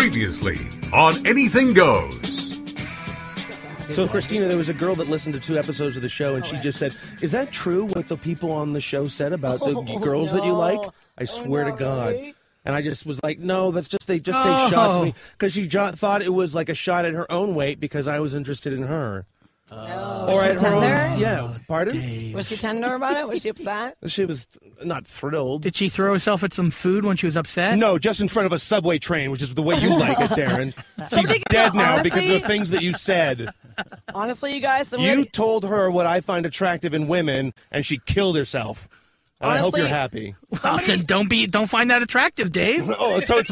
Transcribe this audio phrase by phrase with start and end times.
[0.00, 0.60] Previously
[0.92, 2.58] on Anything Goes.
[3.92, 6.44] So, Christina, there was a girl that listened to two episodes of the show, and
[6.44, 9.74] she just said, "Is that true what the people on the show said about the
[9.88, 10.92] Oh, girls that you like?" Oh, no.
[11.16, 12.08] I swear no, to God.
[12.10, 12.34] really?
[12.66, 15.04] And I just was like, "No, that's just they just take shots at Oh.
[15.06, 18.06] me because she jo- thought it was like a shot at her own weight because
[18.06, 19.24] I was interested in her
[19.70, 20.26] No.
[20.28, 21.16] or Was she at her own." tender?
[21.22, 22.00] Yeah, pardon?
[22.00, 22.34] Dave.
[22.34, 23.26] Was she tender about it?
[23.28, 23.96] Was she upset?
[24.06, 24.46] She was
[24.84, 25.62] not thrilled.
[25.62, 27.76] Did she throw herself at some food when she was upset?
[27.78, 30.30] No, just in front of a subway train, which is the way you like it,
[30.30, 30.72] Darren.
[30.98, 33.50] She's Somebody- dead now because of the things that you said.
[34.14, 37.98] Honestly, you guys, some You told her what I find attractive in women, and she
[38.06, 38.88] killed herself.
[39.40, 40.34] And I hope you're happy.
[40.64, 42.88] Well, then don't be don't find that attractive, Dave.
[42.98, 43.50] Oh, so it's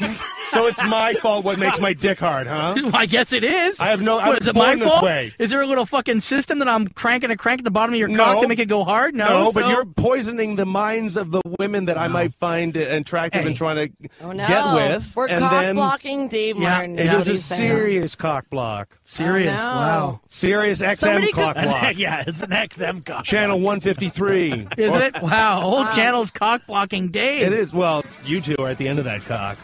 [0.51, 2.75] so it's my fault what makes my dick hard, huh?
[2.85, 3.79] Well, I guess it is.
[3.81, 5.05] I have no- I What, was is it my born this fault?
[5.05, 5.33] way.
[5.39, 7.99] Is there a little fucking system that I'm cranking a crank at the bottom of
[7.99, 8.25] your No.
[8.25, 9.15] cock to make it go hard?
[9.15, 12.77] No, No, but so- you're poisoning the minds of the women that I might find
[12.77, 13.47] attractive Hey.
[13.49, 14.47] and trying to Oh, no.
[14.47, 15.17] get with.
[15.17, 16.71] We're and cock then blocking Dave Yeah.
[16.71, 16.99] Martin.
[16.99, 17.71] it is was a saying.
[17.71, 18.99] serious cock block.
[19.05, 19.61] serious.
[19.61, 19.71] Oh, no.
[19.75, 20.21] Wow.
[20.29, 21.93] Sirius XM Somebody could- cock block.
[21.97, 23.25] yeah, it's an XM cock.
[23.25, 24.67] Channel 153.
[24.77, 25.23] Is Or- it?
[25.23, 25.61] Wow.
[25.61, 27.43] Whole channel's cock blocking Dave.
[27.47, 27.73] It is.
[27.73, 29.59] Well, you two are at the end of that cock.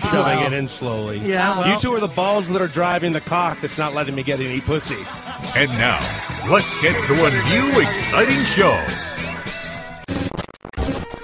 [0.00, 1.18] Shoving it in slowly.
[1.18, 1.54] Yeah.
[1.54, 4.14] Oh, well, You two are the balls that are driving the cock that's not letting
[4.14, 4.96] me get any pussy.
[5.54, 6.00] And now,
[6.48, 8.78] let's get to a new exciting show.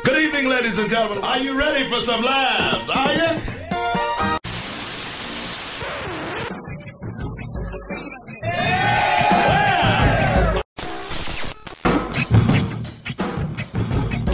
[0.05, 1.25] Good evening, ladies and gentlemen.
[1.25, 2.91] Are you ready for some laughs?
[2.91, 3.41] Are you?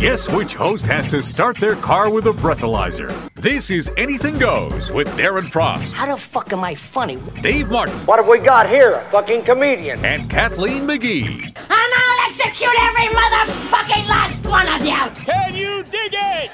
[0.05, 3.11] Guess which host has to start their car with a breathalyzer?
[3.37, 7.17] This is Anything Goes with Darren Frost, How the fuck am I funny?
[7.41, 8.93] Dave Martin, What have we got here?
[8.97, 10.05] A fucking comedian.
[10.05, 11.47] and Kathleen McGee.
[11.47, 15.25] And I'll execute every motherfucking last one of you!
[15.25, 16.51] Can you dig it?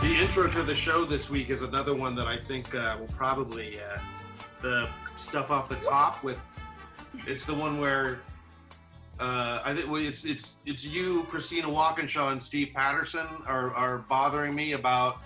[0.00, 3.08] The intro to the show this week is another one that I think uh, will
[3.08, 3.98] probably uh,
[4.62, 6.40] the stuff off the top with.
[7.26, 8.20] It's the one where
[9.20, 13.98] uh, I think well, it's it's it's you, Christina Walkinshaw, and Steve Patterson are are
[13.98, 15.18] bothering me about.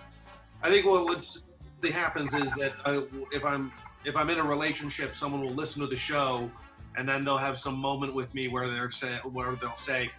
[0.62, 3.02] I think what what happens is that uh,
[3.32, 3.72] if I'm
[4.04, 6.50] if I'm in a relationship, someone will listen to the show,
[6.97, 10.10] and then they'll have some moment with me where they're say where they'll say,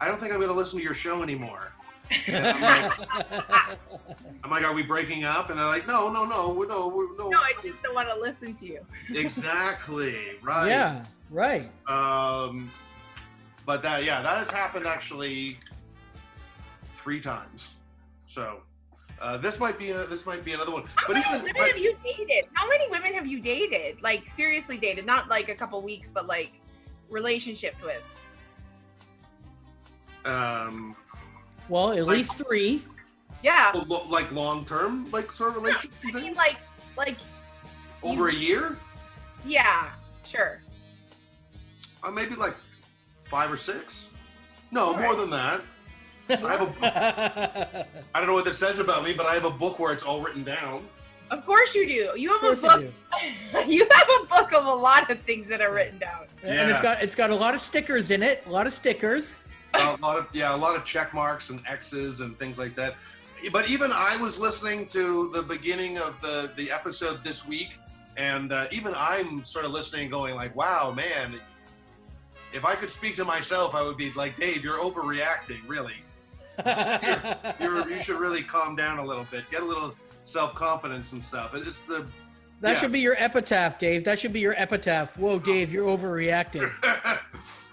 [0.00, 1.72] "I don't think I'm going to listen to your show anymore."
[2.26, 3.78] And I'm like,
[4.44, 5.50] I'm like, are we breaking up?
[5.50, 7.28] And they're like, no, no, no, we're, no, we're, no.
[7.28, 8.80] No, I just don't want to listen to you.
[9.14, 10.68] Exactly, right.
[10.68, 11.70] Yeah, right.
[11.86, 12.70] Um,
[13.66, 15.58] but that, yeah, that has happened actually
[16.92, 17.68] three times.
[18.26, 18.60] So
[19.20, 20.84] uh, this might be a, this might be another one.
[20.94, 22.44] How But many even women but, have you dated?
[22.54, 24.00] How many women have you dated?
[24.02, 26.52] Like seriously dated, not like a couple weeks, but like
[27.10, 28.02] relationship with.
[30.24, 30.94] um,
[31.68, 32.82] Well, at least three.
[33.42, 33.72] Yeah.
[34.08, 36.56] like long term, like sort of I relationship mean, like,
[36.96, 37.16] like,
[38.02, 38.76] over a year,
[39.44, 39.90] yeah,
[40.24, 40.60] sure.
[42.02, 42.54] uh, maybe like
[43.24, 44.06] five or six.
[44.70, 45.18] No, All more right.
[45.18, 45.60] than that.
[46.30, 49.50] I have a I don't know what this says about me, but I have a
[49.50, 50.84] book where it's all written down.
[51.30, 52.20] Of course you do.
[52.20, 52.84] You have a book.
[53.66, 56.26] You, have a book of a lot of things that are written down.
[56.44, 56.62] Yeah.
[56.62, 58.44] And it's got it's got a lot of stickers in it.
[58.46, 59.40] A lot of stickers.
[59.74, 62.94] A lot of yeah, a lot of check marks and X's and things like that.
[63.52, 67.70] But even I was listening to the beginning of the the episode this week,
[68.16, 71.34] and uh, even I'm sort of listening, going like, "Wow, man."
[72.54, 75.96] If I could speak to myself, I would be like, Dave, you're overreacting, really.
[77.60, 79.44] You're, you should really calm down a little bit.
[79.50, 81.54] Get a little self confidence and stuff.
[81.54, 82.06] It's the
[82.62, 82.80] That Yeah.
[82.80, 84.02] should be your epitaph, Dave.
[84.04, 85.18] That should be your epitaph.
[85.18, 86.70] Whoa, Dave, you're overreacting.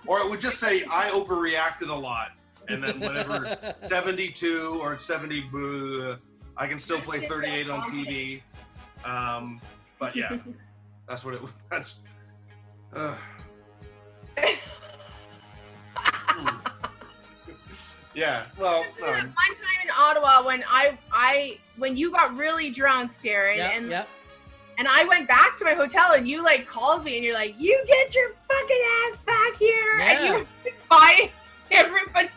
[0.07, 2.31] or it would just say I overreacted a lot,
[2.67, 6.17] and then whatever 72 or 70, boo,
[6.57, 8.41] I can still play 38 on TV.
[9.03, 9.61] Um,
[9.99, 10.38] but yeah,
[11.07, 11.51] that's what it was.
[11.69, 11.97] That's.
[12.93, 13.16] Uh,
[18.13, 18.46] yeah.
[18.58, 23.58] Well, One um, time in Ottawa when I I when you got really drunk, Darren,
[23.58, 24.09] Yep, and yep.
[24.77, 27.55] And I went back to my hotel and you like called me and you're like,
[27.59, 28.81] you get your fucking
[29.11, 30.37] ass back here, and you Yeah.
[30.39, 30.45] were
[30.89, 31.29] buying
[31.72, 32.29] everybody.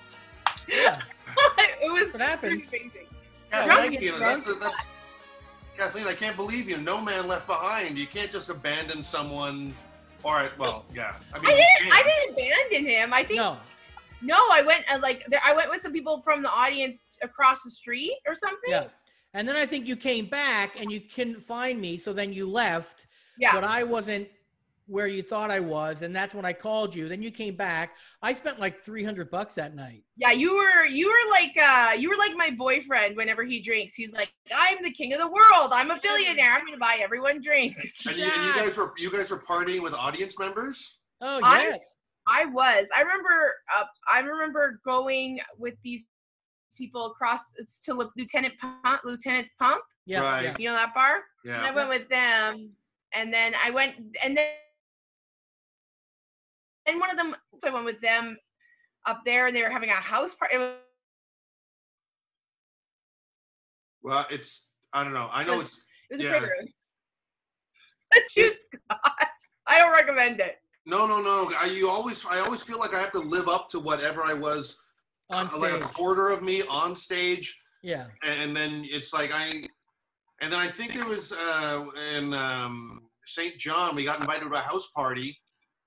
[0.69, 1.00] Yeah.
[1.58, 2.67] it was What happens?
[2.69, 3.06] pretty amazing.
[3.50, 4.87] Kathleen, Drunk you that's, that's
[5.76, 6.06] Kathleen.
[6.06, 6.76] I can't believe you.
[6.79, 7.96] No man left behind.
[7.96, 9.73] You can't just abandon someone.
[10.25, 10.56] All right.
[10.58, 11.14] Well, yeah.
[11.32, 11.93] I mean, I didn't.
[11.94, 13.12] I didn't abandon him.
[13.14, 13.56] I think No.
[14.20, 14.37] no.
[14.50, 17.70] I went and like there, I went with some people from the audience across the
[17.70, 18.69] street or something.
[18.70, 18.85] Yeah.
[19.35, 22.49] And then I think you came back and you couldn't find me, so then you
[22.49, 23.07] left.
[23.39, 23.53] Yeah.
[23.53, 24.29] But I wasn't
[24.87, 27.09] where you thought I was, and that's when I called you.
[27.09, 27.91] Then you came back.
[28.23, 30.03] I spent like three hundred bucks that night.
[30.17, 33.95] Yeah, you were you were like uh you were like my boyfriend whenever he drinks.
[33.95, 35.73] He's like, I'm the king of the world.
[35.73, 36.53] I'm a billionaire.
[36.53, 38.07] I'm gonna buy everyone drinks.
[38.07, 40.97] And, you, and you guys were you guys were partying with audience members.
[41.21, 41.81] Oh I- yes.
[42.31, 42.87] I was.
[42.95, 43.55] I remember.
[43.75, 46.03] Uh, I remember going with these
[46.79, 49.83] people across it's to Lieutenant Pump, Lieutenant's Pump.
[50.07, 50.21] Yeah.
[50.21, 50.59] Right.
[50.59, 51.25] You know that bar?
[51.45, 52.71] And I went with them,
[53.13, 54.47] and then I went, and then
[56.87, 57.35] and one of them.
[57.61, 58.37] So I went with them
[59.07, 60.55] up there, and they were having a house party.
[60.55, 60.77] It was,
[64.03, 65.29] Well, it's I don't know.
[65.33, 65.73] I know it's
[66.11, 66.29] it was Yeah.
[66.29, 66.69] a pretty room.
[68.15, 69.01] Let's shoot Scott.
[69.67, 70.57] I don't recommend it.
[70.87, 71.51] no, no, no.
[71.59, 74.33] I you always I always feel like I have to live up to whatever I
[74.33, 74.77] was
[75.31, 78.07] On like a quarter of me on stage, Yeah.
[78.23, 79.63] and then it's like I,
[80.41, 81.85] and then I think it was uh,
[82.15, 83.59] in um, St.
[83.59, 83.95] John.
[83.95, 85.37] We got invited to a house party,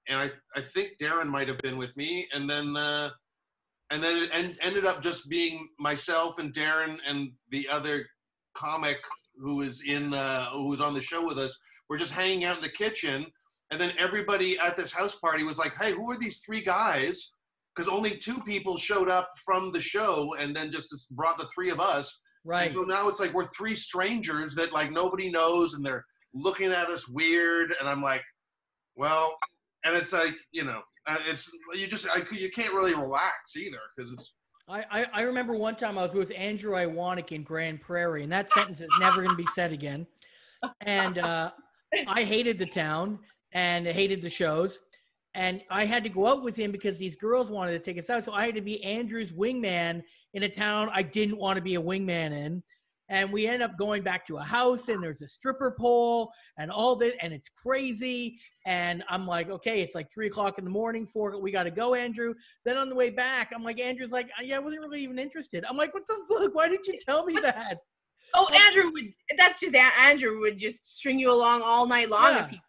[0.07, 3.09] and I I think Darren might have been with me, and then uh,
[3.89, 8.05] and then it en- ended up just being myself and Darren and the other
[8.53, 8.99] comic
[9.39, 11.57] who was in uh, who was on the show with us.
[11.89, 13.25] We're just hanging out in the kitchen,
[13.71, 17.31] and then everybody at this house party was like, "Hey, who are these three guys?"
[17.75, 21.69] Because only two people showed up from the show, and then just brought the three
[21.69, 22.19] of us.
[22.43, 22.65] Right.
[22.65, 26.71] And so now it's like we're three strangers that like nobody knows, and they're looking
[26.71, 28.23] at us weird, and I'm like,
[28.95, 29.37] well,
[29.85, 30.81] and it's like you know,
[31.27, 34.33] it's you just I, you can't really relax either because it's
[34.67, 38.31] I, I, I remember one time I was with Andrew Iwanek in Grande Prairie, and
[38.31, 40.07] that sentence is never going to be said again.
[40.81, 41.51] And uh,
[42.07, 43.19] I hated the town
[43.51, 44.79] and hated the shows.
[45.33, 48.09] And I had to go out with him because these girls wanted to take us
[48.09, 48.25] out.
[48.25, 51.75] So I had to be Andrew's wingman in a town I didn't want to be
[51.75, 52.63] a wingman in.
[53.09, 56.71] And we end up going back to a house, and there's a stripper pole and
[56.71, 58.39] all this, and it's crazy.
[58.65, 61.05] And I'm like, okay, it's like three o'clock in the morning.
[61.05, 62.33] Four, we got to go, Andrew.
[62.63, 65.65] Then on the way back, I'm like, Andrew's like, yeah, I wasn't really even interested.
[65.69, 66.55] I'm like, what the fuck?
[66.55, 67.79] Why didn't you tell me that?
[68.33, 69.11] Oh, Andrew would.
[69.37, 72.33] That's just Andrew would just string you along all night long.
[72.33, 72.45] Yeah.
[72.45, 72.61] If he,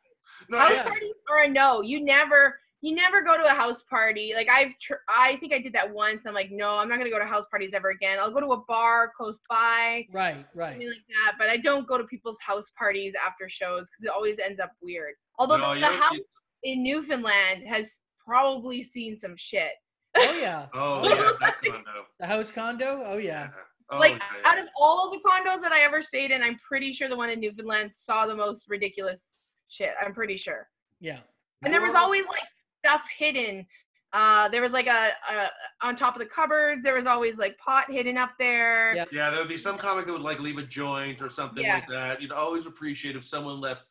[0.51, 0.83] no, house yeah.
[0.83, 1.81] parties are a no.
[1.83, 2.59] You never.
[2.85, 4.33] You never go to a house party.
[4.35, 6.23] Like I've, tr- I think I did that once.
[6.27, 8.19] I'm like, no, I'm not gonna go to house parties ever again.
[8.21, 10.73] I'll go to a bar close by, Right, right.
[10.73, 11.35] something like that.
[11.39, 14.73] But I don't go to people's house parties after shows because it always ends up
[14.83, 15.13] weird.
[15.39, 16.17] Although No, the, the house
[16.65, 17.89] in Newfoundland has
[18.27, 19.71] probably seen some shit.
[20.17, 20.67] Oh yeah.
[20.75, 22.07] oh yeah, that condo.
[22.19, 23.05] The house condo?
[23.07, 23.51] Oh yeah.
[23.93, 24.51] Oh, like yeah, yeah.
[24.51, 27.31] out of all the condos that I ever stayed in, I'm pretty sure the one
[27.31, 29.23] in Newfoundland saw the most ridiculous
[29.69, 29.91] shit.
[30.05, 30.67] I'm pretty sure.
[31.03, 31.19] Yeah.
[31.63, 32.41] And there was always like
[32.85, 33.67] stuff hidden.
[34.13, 35.51] Uh, there was like a, a
[35.87, 36.83] on top of the cupboards.
[36.83, 38.95] There was always like pot hidden up there.
[38.95, 39.05] Yeah.
[39.13, 41.77] Yeah, there would be some comic that would like leave a joint or something Yeah.
[41.77, 42.23] like that.
[42.23, 43.89] You'd always appreciate if someone left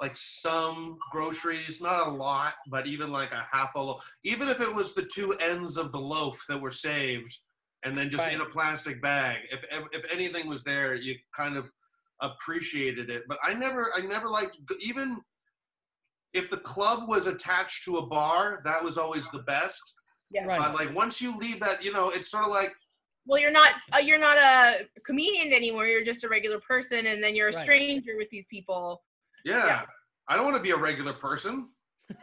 [0.00, 4.04] like some groceries, not a lot, but even like a half a loaf.
[4.24, 7.36] Even if it was the two ends of the loaf that were saved
[7.84, 9.38] and then just in a plastic bag.
[9.50, 11.70] If, if if anything was there, you kind of
[12.20, 13.22] appreciated it.
[13.26, 15.20] But I never I never liked even
[16.34, 19.80] if the club was attached to a bar, that was always the best.
[20.30, 20.44] Yeah.
[20.46, 20.58] Right.
[20.58, 22.72] But like once you leave that, you know, it's sort of like
[23.26, 25.86] Well, you're not uh, you're not a comedian anymore.
[25.86, 27.62] You're just a regular person, and then you're a Right.
[27.64, 29.02] stranger with these people.
[29.44, 29.66] Yeah.
[29.66, 29.82] Yeah.
[30.28, 31.68] I don't want to be a regular person.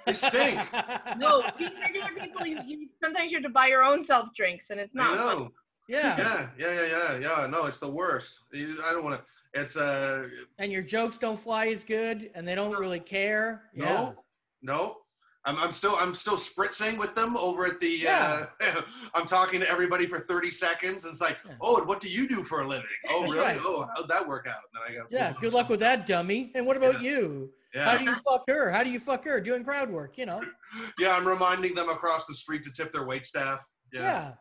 [0.05, 0.59] They stink.
[1.17, 2.45] No, these regular people.
[2.45, 5.15] You, you sometimes you have to buy your own self drinks, and it's I not.
[5.17, 5.37] know.
[5.43, 5.49] fun.
[5.89, 6.17] Yeah.
[6.17, 7.47] Yeah, yeah, yeah, yeah, yeah.
[7.47, 8.39] No, it's the worst.
[8.53, 9.59] I don't want to.
[9.59, 10.27] It's uh,
[10.59, 13.63] And your jokes don't fly as good and they don't really care.
[13.73, 13.85] Yeah.
[13.85, 14.15] no,
[14.61, 14.97] no.
[15.45, 17.87] I'm, I'm still I'm still spritzing with them over at the.
[17.87, 18.45] Yeah.
[18.61, 18.81] Uh,
[19.15, 21.53] I'm talking to everybody for 30 seconds, and it's like, Yeah.
[21.61, 22.85] oh, and what do you do for a living?
[23.09, 23.39] Oh, really?
[23.39, 23.59] right.
[23.61, 24.61] Oh, how'd that work out?
[24.73, 25.33] And I go, Yeah.
[25.39, 26.51] Good luck with that, dummy.
[26.55, 27.51] And what about you?
[27.73, 27.85] Yeah.
[27.85, 28.69] How do you fuck her?
[28.71, 29.39] How do you fuck her?
[29.39, 30.41] Doing crowd work, you know?
[30.99, 33.65] yeah, I'm reminding them across the street to tip their wait staff.
[33.93, 34.01] Yeah.
[34.01, 34.31] yeah,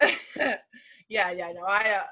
[1.08, 1.62] yeah, yeah, no.
[1.68, 2.02] I uh,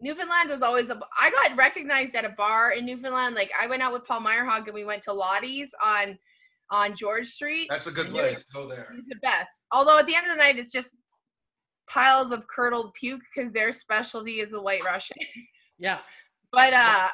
[0.00, 0.98] Newfoundland was always a.
[1.20, 3.34] I got recognized at a bar in Newfoundland.
[3.34, 6.18] Like I went out with Paul Myrehaug and we went to Lottie's on
[6.70, 7.68] on George Street.
[7.70, 8.44] That's a good And you're- place.
[8.52, 8.88] Go there.
[8.94, 9.62] He's the best.
[9.72, 10.90] Although at the end of the night, it's just
[11.88, 15.16] piles of curdled puke because their specialty is the White Russian.
[15.78, 15.98] Yeah.
[16.52, 17.08] But uh,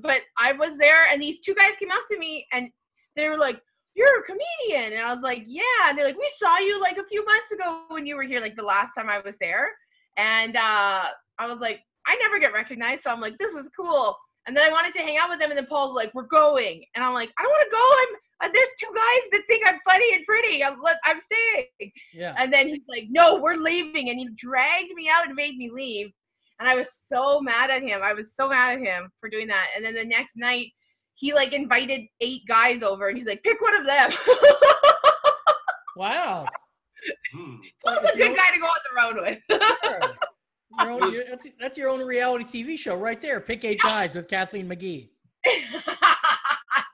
[0.00, 2.70] but I was there, and these two guys came up to me, and
[3.16, 3.60] they were like,
[3.94, 6.98] "You're a comedian," and I was like, "Yeah." And they're like, "We saw you like
[6.98, 9.72] a few months ago when you were here, like the last time I was there."
[10.16, 11.04] And uh,
[11.38, 14.68] I was like, "I never get recognized," so I'm like, "This is cool." And then
[14.68, 17.14] I wanted to hang out with them, and then Paul's like, "We're going," and I'm
[17.14, 17.78] like, "I don't want to go.
[17.78, 20.62] I'm uh, there's two guys that think I'm funny and pretty.
[20.62, 22.34] I'm let I'm staying." Yeah.
[22.38, 25.70] And then he's like, "No, we're leaving," and he dragged me out and made me
[25.70, 26.12] leave.
[26.60, 28.00] And I was so mad at him.
[28.02, 29.66] I was so mad at him for doing that.
[29.74, 30.72] And then the next night,
[31.14, 34.12] he like invited eight guys over, and he's like, pick one of them.
[35.96, 36.46] Wow.
[37.34, 37.56] Hmm.
[37.84, 39.60] That's a good guy to go on the road with.
[39.82, 40.00] Sure.
[40.80, 43.38] Your own, your, that's, that's your own reality TV show right there.
[43.40, 45.08] Pick eight guys with Kathleen McGee.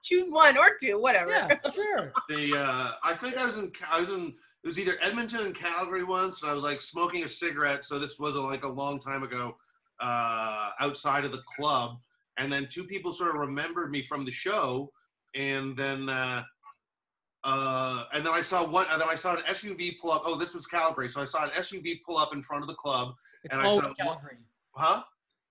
[0.04, 1.30] Choose one or two, whatever.
[1.30, 2.12] Yeah, sure.
[2.28, 5.54] The uh, I think I was in I was in it was either Edmonton and
[5.54, 7.86] Calgary once, and I was like smoking a cigarette.
[7.86, 9.56] So this was like a long time ago,
[9.98, 11.96] uh, outside of the club,
[12.38, 14.90] and then two people sort of remembered me from the show,
[15.34, 16.42] and then uh,
[17.44, 20.22] uh, and then I saw one, and then I saw an SUV pull up.
[20.24, 22.74] Oh, this was Calgary, so I saw an SUV pull up in front of the
[22.74, 24.38] club, It's and I saw Calgary.
[24.74, 25.02] huh.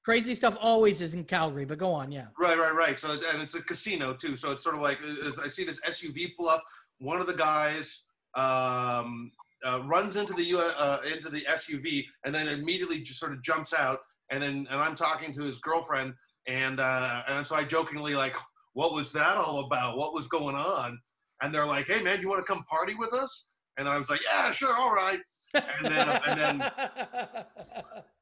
[0.05, 2.27] Crazy stuff always is in Calgary, but go on, yeah.
[2.39, 2.99] Right, right, right.
[2.99, 4.35] So and it's a casino too.
[4.35, 4.99] So it's sort of like
[5.43, 6.63] I see this SUV pull up.
[6.99, 8.03] One of the guys
[8.35, 9.31] um,
[9.65, 13.43] uh, runs into the U- uh, into the SUV and then immediately just sort of
[13.43, 13.99] jumps out.
[14.31, 16.13] And then and I'm talking to his girlfriend
[16.47, 18.35] and uh, and so I jokingly like,
[18.73, 19.97] what was that all about?
[19.97, 20.99] What was going on?
[21.41, 23.47] And they're like, hey man, you want to come party with us?
[23.77, 25.19] And I was like, yeah, sure, all right.
[25.53, 26.71] And then and then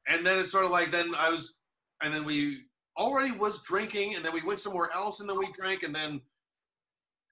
[0.08, 1.54] and then it's sort of like then I was
[2.02, 2.62] and then we
[2.96, 6.20] already was drinking and then we went somewhere else and then we drank and then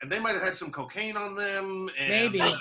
[0.02, 2.54] and they might have had some cocaine on them and maybe, maybe.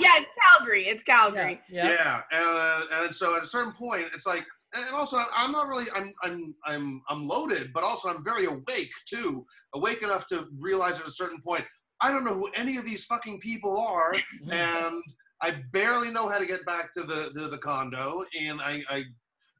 [0.00, 0.88] yeah, it's Calgary.
[0.88, 1.60] It's Calgary.
[1.70, 1.90] Yeah.
[1.90, 5.68] yeah and, uh, and so at a certain point it's like and also i'm not
[5.68, 10.46] really i'm i'm i'm i'm loaded but also i'm very awake too awake enough to
[10.60, 11.64] realize at a certain point
[12.00, 14.14] i don't know who any of these fucking people are
[14.50, 15.02] and
[15.42, 19.04] i barely know how to get back to the the, the condo and I, I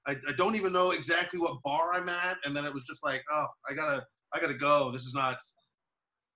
[0.07, 3.04] i i don't even know exactly what bar i'm at and then it was just
[3.04, 4.04] like oh i gotta
[4.35, 5.37] i gotta go this is not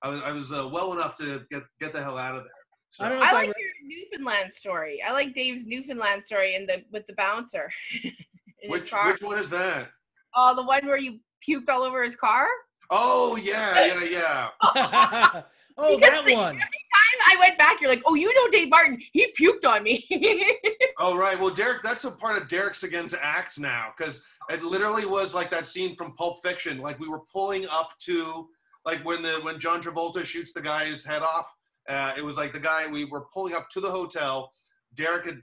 [0.03, 2.51] i was i was uh, well enough to get get the hell out of there
[2.91, 5.03] So- I don't know if I I, like re- your Newfoundland story.
[5.07, 7.71] I like Dave's Newfoundland story in the with the bouncer.
[8.63, 9.13] in his which car.
[9.13, 9.89] which one is that
[10.35, 12.47] Oh, the one where you puked all over his car.
[12.91, 14.49] oh yeah yeah yeah
[15.79, 16.55] oh, Because that the- one.
[16.57, 19.01] Every time I went back, you're like, "Oh, you know Dave Martin?
[19.13, 20.07] He puked on me."
[20.99, 21.39] Oh right.
[21.39, 25.51] Well, Derek, that's a part of Derek's against act now because it literally was like
[25.51, 26.79] that scene from Pulp Fiction.
[26.79, 28.49] Like we were pulling up to
[28.87, 31.53] like when the when John Travolta shoots the guy's head off.
[31.87, 34.51] Uh, it was like the guy we were pulling up to the hotel.
[34.95, 35.41] Derek had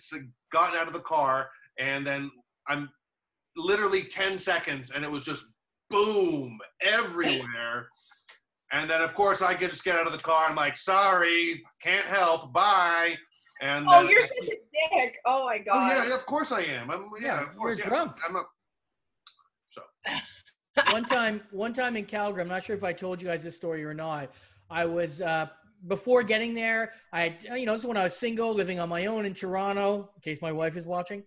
[0.51, 2.31] gotten out of the car, and then
[2.67, 2.89] I'm
[3.55, 5.45] literally ten seconds, and it was just
[5.89, 7.87] boom everywhere.
[8.71, 10.47] And then, of course, I could just get out of the car.
[10.49, 12.53] I'm like, "Sorry, can't help.
[12.53, 13.15] Bye."
[13.61, 15.15] And oh, you're such a dick.
[15.25, 15.87] Oh my Oh god.
[15.89, 16.89] yeah, yeah, of course I am.
[16.89, 17.77] I'm, yeah, Yeah, of course.
[17.77, 17.89] you're yeah.
[17.89, 18.17] drunk.
[18.27, 18.45] I'm not.
[20.91, 23.55] one time one time in calgary i'm not sure if i told you guys this
[23.55, 24.31] story or not
[24.71, 25.45] i was uh
[25.87, 29.05] before getting there i you know this is when i was single living on my
[29.05, 31.23] own in toronto in case my wife is watching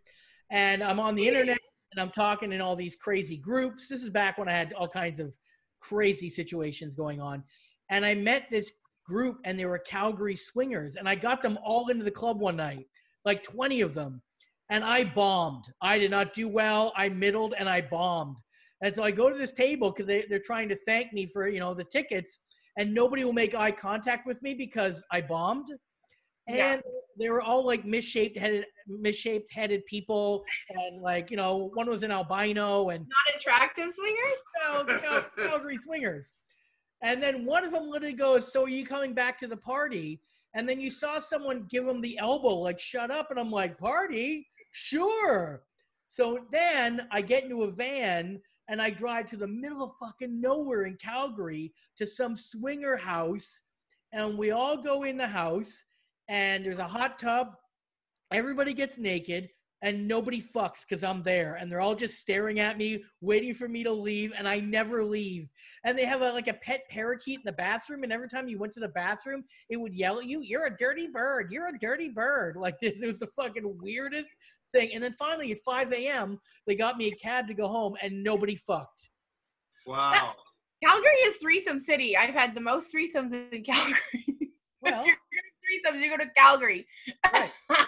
[0.51, 1.59] and i'm on the internet
[1.93, 3.89] and i'm talking in all these crazy groups.
[3.89, 5.37] This is back when i had all kinds of
[5.81, 7.43] crazy situations going on.
[7.91, 8.71] And i met this
[9.07, 12.57] group and they were calgary swingers and i got them all into the club one
[12.57, 12.87] night
[13.27, 14.23] like 20 of them.
[14.71, 15.65] And i bombed.
[15.83, 16.93] I did not do well.
[16.97, 18.37] I middled and i bombed.
[18.83, 21.49] And so I go to this table because they, they're trying to thank me for,
[21.49, 22.41] you know, the tickets,
[22.79, 25.67] and nobody will make eye contact with me because I bombed.
[26.47, 26.81] And Yeah.
[27.19, 32.03] they were all like misshaped headed, misshaped headed people, and like you know, one was
[32.03, 35.03] an albino, and Not attractive swingers.
[35.03, 36.35] Cal- Calgary swingers.
[37.03, 40.21] And then one of them literally goes, "So are you coming back to the party?"
[40.55, 43.77] And then you saw someone give him the elbow, like "Shut up!" And I'm like,
[43.79, 44.49] "Party?
[44.73, 45.65] Sure."
[46.07, 50.41] So then I get into a van and I drive to the middle of fucking
[50.41, 53.61] nowhere in Calgary to some swinger house,
[54.13, 55.85] and we all go in the house,
[56.29, 57.55] and there's a hot tub.
[58.33, 59.49] Everybody gets naked,
[59.83, 63.69] and nobody fucks because I'm there, and they're all just staring at me, waiting for
[63.69, 65.51] me to leave, and I never leave.
[65.85, 68.59] And they have a, like a pet parakeet in the bathroom, and every time you
[68.59, 71.53] went to the bathroom, it would yell at you, "You're a dirty bird!
[71.53, 74.31] You're a dirty bird!" Like this, it was the fucking weirdest
[74.73, 74.91] thing.
[74.93, 78.25] And then finally, at 5 a.m., they got me a cab to go home, and
[78.25, 79.11] nobody fucked.
[79.87, 80.35] Wow.
[80.83, 82.17] Calgary is threesome city.
[82.17, 83.97] I've had the most threesomes in Calgary.
[84.83, 85.05] Well,
[85.69, 86.87] if you're threesomes, you go to Calgary.
[87.33, 87.51] Right.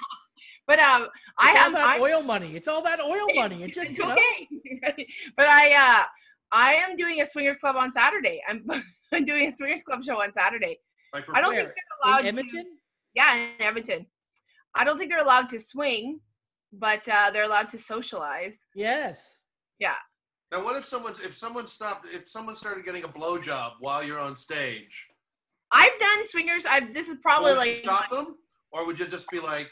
[0.67, 1.09] but um,
[1.39, 2.57] I it's all have that I, oil money.
[2.57, 3.65] It's all that oil money.
[3.65, 4.13] It just it's you know,
[4.85, 5.07] okay.
[5.37, 6.05] but I uh,
[6.53, 8.41] I am doing a swingers club on Saturday.
[8.49, 8.65] I'm
[9.13, 10.79] I'm doing a swingers club show on Saturday.
[11.13, 12.41] Like I don't think they're allowed in to.
[12.41, 12.67] Edmonton.
[13.15, 14.07] Yeah, in Edmonton.
[14.75, 16.21] I don't think they're allowed to swing,
[16.73, 18.59] but uh, they're allowed to socialize.
[18.75, 19.39] Yes.
[19.79, 19.95] Yeah.
[20.53, 24.19] Now, what if someone if someone stopped if someone started getting a blowjob while you're
[24.19, 25.08] on stage?
[25.73, 26.65] I've done swingers.
[26.67, 28.37] I've this is probably would you like stop them,
[28.73, 29.71] or would you just be like,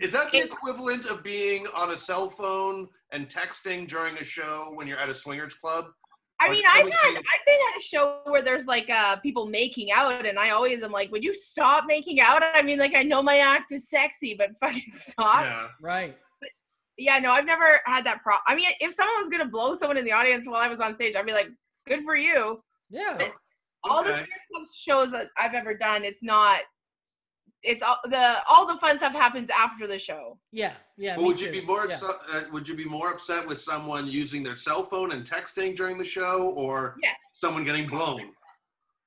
[0.00, 4.72] is that the equivalent of being on a cell phone and texting during a show
[4.74, 5.86] when you're at a swingers club?
[6.40, 9.46] I mean, I've someone's had I've been at a show where there's like uh people
[9.46, 12.42] making out, and I always am like, would you stop making out?
[12.42, 15.44] I mean, like I know my act is sexy, but fucking stop.
[15.44, 15.68] Yeah.
[15.80, 16.16] Right.
[16.96, 18.42] Yeah, no, I've never had that problem.
[18.46, 20.94] I mean, if someone was gonna blow someone in the audience while I was on
[20.96, 21.48] stage, I'd be like,
[21.86, 22.62] good for you.
[22.90, 23.28] Yeah.
[23.84, 24.18] All the Okay.
[24.18, 26.60] Swingers Club shows that I've ever done, it's not.
[27.62, 30.38] It's all the all the fun stuff happens after the show.
[30.52, 30.74] Yeah.
[30.98, 31.12] Yeah.
[31.16, 31.60] Well, me would you too.
[31.60, 31.94] be more Yeah.
[31.94, 32.10] upset?
[32.30, 35.96] Uh, would you be more upset with someone using their cell phone and texting during
[35.96, 37.16] the show, or Yes.
[37.34, 38.34] someone getting blown?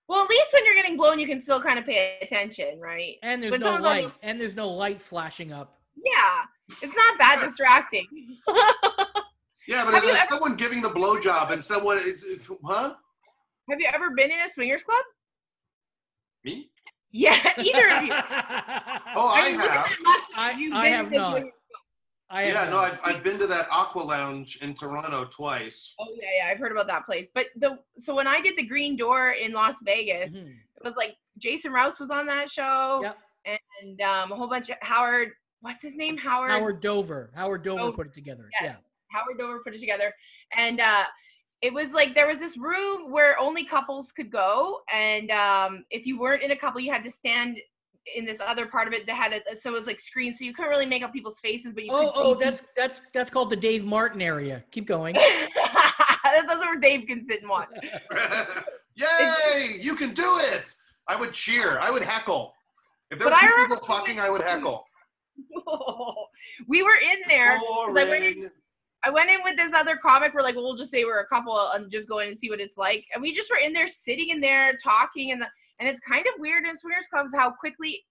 [0.07, 3.17] Well, at least when you're getting blown, you can still kind of pay attention, right?
[3.23, 4.13] And there's When no someone's on light.
[4.23, 5.79] And there's no light flashing up.
[5.95, 6.45] Yeah,
[6.81, 8.07] it's not that distracting.
[9.67, 12.93] Yeah, but Have if you ever- someone giving the blowjob and someone, if, if, huh?
[13.69, 15.03] Have you ever been in a swingers club?
[16.43, 16.69] Me?
[17.11, 18.11] Yeah, either of you.
[19.15, 19.97] Oh, I mean, look at have.
[20.03, 20.27] that.
[20.35, 21.31] I- You've I been have to not.
[21.33, 21.53] swingers-
[22.29, 22.79] I have Yeah, no.
[22.79, 25.93] I've, I've been to that Aqua Lounge in Toronto twice.
[25.97, 27.29] Oh yeah, yeah, I've heard about that place.
[27.33, 30.49] But the so when I did the Green Door in Las Vegas, Mhm.
[30.49, 33.17] it was like Jason Rouse was on that show, Yep.
[33.79, 35.29] and um, a whole bunch of Howard.
[35.61, 36.17] What's his name?
[36.17, 36.51] Howard.
[36.51, 37.31] Howard Dover.
[37.33, 37.91] Howard Dover Dover.
[37.95, 38.49] put it together.
[38.59, 38.63] Yes.
[38.63, 38.75] Yeah.
[39.17, 40.13] Howard Dover put it together,
[40.53, 41.03] and uh,
[41.61, 46.05] it was like there was this room where only couples could go, and um, if
[46.05, 47.59] you weren't in a couple, you had to stand
[48.15, 50.43] in this other part of it that had a so it was like screen, so
[50.43, 53.01] you couldn't really make out people's faces, but you Oh, could oh, see that's that's
[53.13, 54.63] that's called the Dave Martin area.
[54.71, 55.15] Keep going.
[56.23, 57.69] that's where Dave can sit and watch.
[58.95, 59.77] Yay!
[59.79, 60.73] You can do it!
[61.07, 61.79] I would cheer.
[61.79, 62.53] I would heckle.
[63.11, 64.85] If there were two people fucking, I would heckle.
[66.67, 67.57] we were in there.
[69.07, 69.45] I went in, Boring.
[69.45, 70.33] I went in with this other comic.
[70.33, 72.49] We're like, well, we'll just say we're a couple and just go in and see
[72.49, 73.05] what it's like.
[73.13, 75.47] And we just were in there, sitting in there, talking, and the,
[75.79, 78.03] and it's kind of weird in swingers clubs how quickly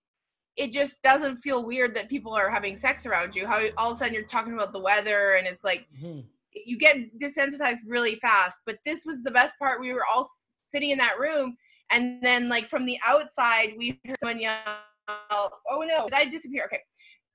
[0.57, 3.47] it just doesn't feel weird that people are having sex around you.
[3.47, 6.25] How all of a sudden you're talking about the weather, and it's like Mhm.
[6.53, 8.61] you get desensitized really fast.
[8.65, 9.81] But this was the best part.
[9.81, 10.31] We were all
[10.69, 11.59] sitting in that room,
[11.91, 14.65] and then like from the outside, we heard someone yell,
[15.09, 16.05] "Oh no!
[16.05, 16.83] Did I disappear?" Okay.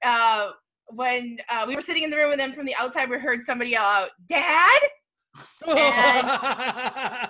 [0.03, 0.53] Uh,
[0.96, 3.44] when uh, we were sitting in the room, and then from the outside, we heard
[3.44, 4.80] somebody yell out, "Dad!"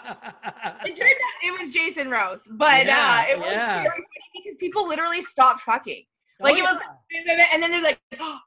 [0.83, 3.83] It turned out it was Jason Rouse, but Yeah, uh, it was yeah.
[3.83, 6.03] very funny because people literally stopped fucking.
[6.39, 6.79] Like Oh, it was,
[7.53, 8.37] and then they're like, Yeah,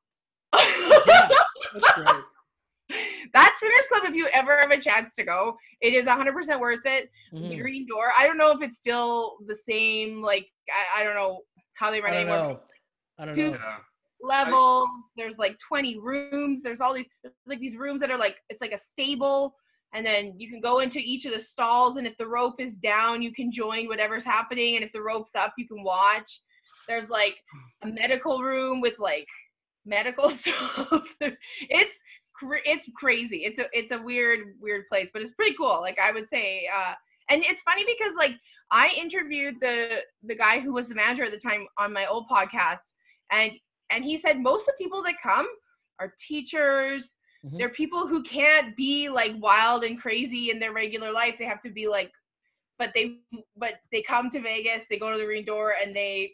[0.52, 2.24] that's great.
[3.32, 6.84] "That Swingers Club, if you ever have a chance to go, it is 100% worth
[6.84, 7.60] it." The Mhm.
[7.60, 8.12] Green Door.
[8.18, 10.20] I don't know if it's still the same.
[10.22, 11.42] Like I, I don't know
[11.74, 12.36] how they run don't anymore.
[12.36, 12.60] know.
[13.18, 13.76] I don't Two- know.
[14.24, 14.88] Levels.
[15.16, 16.62] There's like 20 rooms.
[16.62, 17.06] There's all these
[17.46, 19.54] like these rooms that are like it's like a stable,
[19.92, 21.96] and then you can go into each of the stalls.
[21.96, 24.76] And if the rope is down, you can join whatever's happening.
[24.76, 26.40] And if the rope's up, you can watch.
[26.88, 27.36] There's like
[27.82, 29.28] a medical room with like
[29.84, 31.02] medical stuff.
[31.20, 31.94] it's
[32.64, 33.44] it's crazy.
[33.44, 35.80] It's a it's a weird weird place, but it's pretty cool.
[35.80, 36.94] Like I would say, uh,
[37.30, 38.32] and it's funny because like
[38.70, 42.26] I interviewed the the guy who was the manager at the time on my old
[42.28, 42.92] podcast,
[43.30, 43.52] and
[43.90, 45.46] and he said most of the people that come
[46.00, 47.16] are teachers.
[47.44, 47.58] Mhm.
[47.58, 51.36] They're people who can't be like wild and crazy in their regular life.
[51.38, 52.10] They have to be like,
[52.78, 53.18] but they
[53.56, 54.84] but they come to Vegas.
[54.88, 56.32] They go to the Green Door and they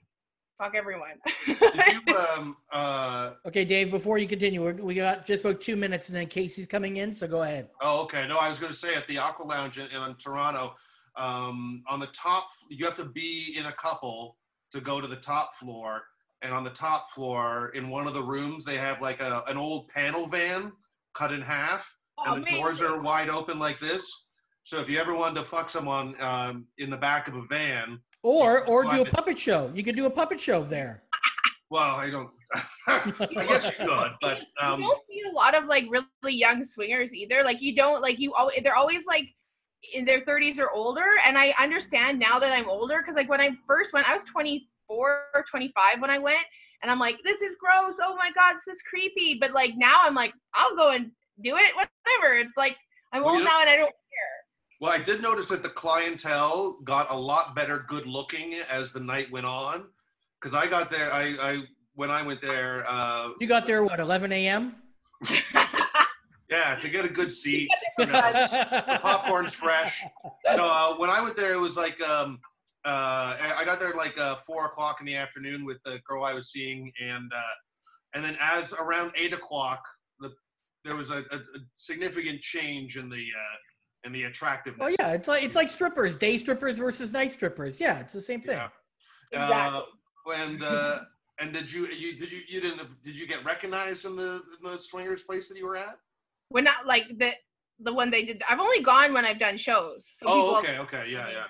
[0.61, 1.15] fuck everyone.
[1.47, 1.59] Did
[2.07, 3.91] you, um, uh, Okay, Dave.
[3.91, 7.15] Before you continue, we're, we got just about two minutes, and then Casey's coming in.
[7.15, 7.69] So go ahead.
[7.81, 8.27] Oh, okay.
[8.27, 10.75] No, I was going to say at the Aqua Lounge in, in Toronto,
[11.17, 14.37] um, on the top, you have to be in a couple
[14.73, 16.03] to go to the top floor.
[16.43, 19.57] And on the top floor, in one of the rooms, they have like a, an
[19.57, 20.73] old panel van
[21.15, 24.07] cut in half, Oh, and the doors are wide open like this.
[24.63, 27.99] So if you ever wanted to fuck someone um, in the back of a van,
[28.23, 29.11] Or or do a it.
[29.13, 29.71] puppet show.
[29.75, 31.03] You could do a puppet show there.
[31.71, 32.31] well, I don't.
[32.89, 36.65] I guess you could, but um, you don't see a lot of like really young
[36.65, 37.43] swingers either.
[37.45, 38.35] Like you don't like you.
[38.39, 39.25] al- They're always like
[39.95, 41.07] in their 30s or older.
[41.27, 44.25] And I understand now that I'm older because like when I first went, I was
[44.91, 46.39] 24 or 25 when I went,
[46.83, 47.95] and I'm like, this is gross.
[48.03, 49.39] Oh my god, this is creepy.
[49.41, 51.11] But like now I'm like, I'll go and
[51.43, 51.73] do it.
[51.75, 52.37] Whatever.
[52.39, 52.77] It's like
[53.13, 53.95] I'm Well, you old know- now and I don't care.
[54.81, 59.01] Well, I did notice that the clientele got a lot better good looking as the
[59.01, 59.85] night went on.
[60.41, 61.63] Because I got there, I, I
[61.95, 64.77] when I went there, uh, You got there what 11 a.m.
[66.51, 67.69] yeah, to get a good seat.
[67.99, 70.03] you know, the popcorn's fresh.
[70.47, 72.41] No, uh, when I went there, it was like um,
[72.85, 76.25] uh, I I got there like uh, four o'clock in the afternoon with the girl
[76.25, 77.55] I was seeing, and uh,
[78.15, 79.83] and then as around eight o'clock,
[80.19, 80.31] the
[80.85, 84.87] there was a, a, a significant change in the uh, in the attractiveness.
[84.87, 87.79] Oh yeah, it's like it's like strippers, day strippers versus night strippers.
[87.79, 88.57] Yeah, it's the same thing.
[88.57, 88.69] Yeah.
[89.33, 89.83] Exactly.
[90.27, 90.99] Uh, and uh,
[91.41, 94.71] and did you you did you you didn't did you get recognized in the in
[94.71, 95.99] the swingers place that you were at?
[96.49, 97.33] When not like the
[97.81, 98.43] the one they did.
[98.49, 100.07] I've only gone when I've done shows.
[100.19, 101.45] So Oh, okay, okay, yeah, yeah.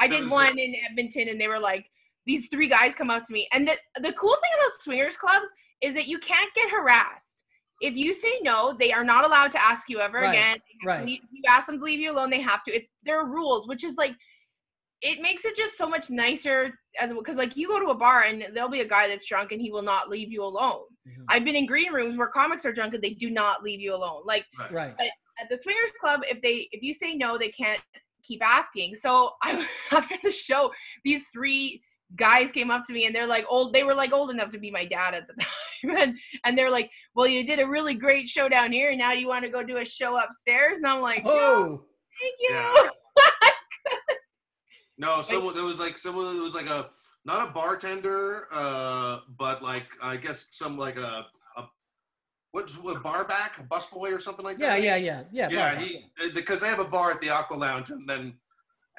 [0.00, 1.86] I did one in Edmonton, and they were like,
[2.26, 5.52] these three guys come up to me, and the the cool thing about swingers clubs
[5.82, 7.36] is that you can't get harassed.
[7.80, 10.58] If you say no, they are not allowed to ask you ever Right, again.
[10.84, 11.04] Right.
[11.04, 12.72] leave- You ask them to leave you alone, they have to.
[12.72, 14.12] It's there are rules, which is like,
[15.02, 18.22] it makes it just so much nicer as because like you go to a bar
[18.22, 20.84] and there'll be a guy that's drunk and he will not leave you alone.
[21.06, 21.24] Mhm.
[21.28, 23.94] I've been in green rooms where comics are drunk and they do not leave you
[23.94, 24.22] alone.
[24.24, 24.94] Like Right.
[24.96, 25.06] but
[25.40, 27.80] at the swingers club if they if you say no they can't
[28.26, 28.96] keep asking.
[28.96, 30.70] So i after the show
[31.04, 31.82] these three
[32.16, 34.58] guys came up to me and they're like old they were like old enough to
[34.58, 35.96] be my dad at the time.
[35.96, 39.12] And, and they're like well you did a really great show down here and now
[39.12, 40.78] you want to go do a show upstairs?
[40.78, 41.84] And i'm like no, Oh,
[42.20, 42.54] thank you.
[42.54, 42.74] Yeah.
[44.96, 46.90] No, someone there was like someone it was like a
[47.24, 51.26] not a bartender, uh, but like I guess some like a, a
[52.54, 54.82] what's a bar back, a busboy or something like yeah, that.
[54.82, 55.48] yeah, yeah, yeah.
[55.50, 55.74] yeah.
[55.74, 58.34] bar He uh, because they have a bar at the Aqua Lounge, and then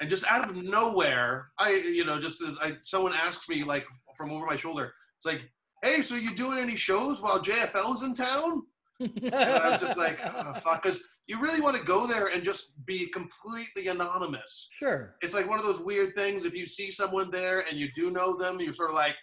[0.00, 3.86] and just out of nowhere, I you know just as I someone asked me like
[4.16, 5.48] from over my shoulder, it's like,
[5.82, 8.62] hey, so you doing any shows while JFL's in town?
[9.00, 12.44] And I was just like, oh, fuck, because you really want to go there and
[12.44, 14.68] just be completely anonymous.
[14.78, 15.16] sure.
[15.22, 16.44] It's like one of those weird things.
[16.44, 19.16] If you see someone there and you do know them, you're sort of like,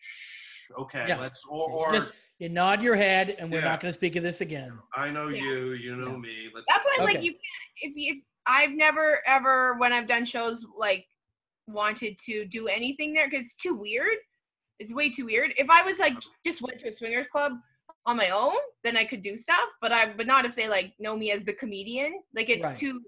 [0.00, 1.20] Shh, okay, Yeah.
[1.20, 2.12] let's or, or Just
[2.44, 3.64] you nod your head, and we're Yeah.
[3.64, 4.78] not going to speak of this again.
[4.94, 5.42] I know Yeah.
[5.42, 6.16] you, you know Yeah.
[6.18, 6.50] me.
[6.54, 6.66] Let's.
[6.68, 7.42] that's why like you can't
[7.78, 11.04] if you if, i've never ever when i've done shows like
[11.66, 14.16] wanted to do anything there because it's too weird
[14.78, 16.12] it's way too weird if i was like
[16.46, 17.52] just went to a swingers club
[18.06, 18.54] on my own
[18.84, 21.42] then i could do stuff but i but not if they like know me as
[21.44, 22.76] the comedian like it's Right.
[22.76, 23.00] too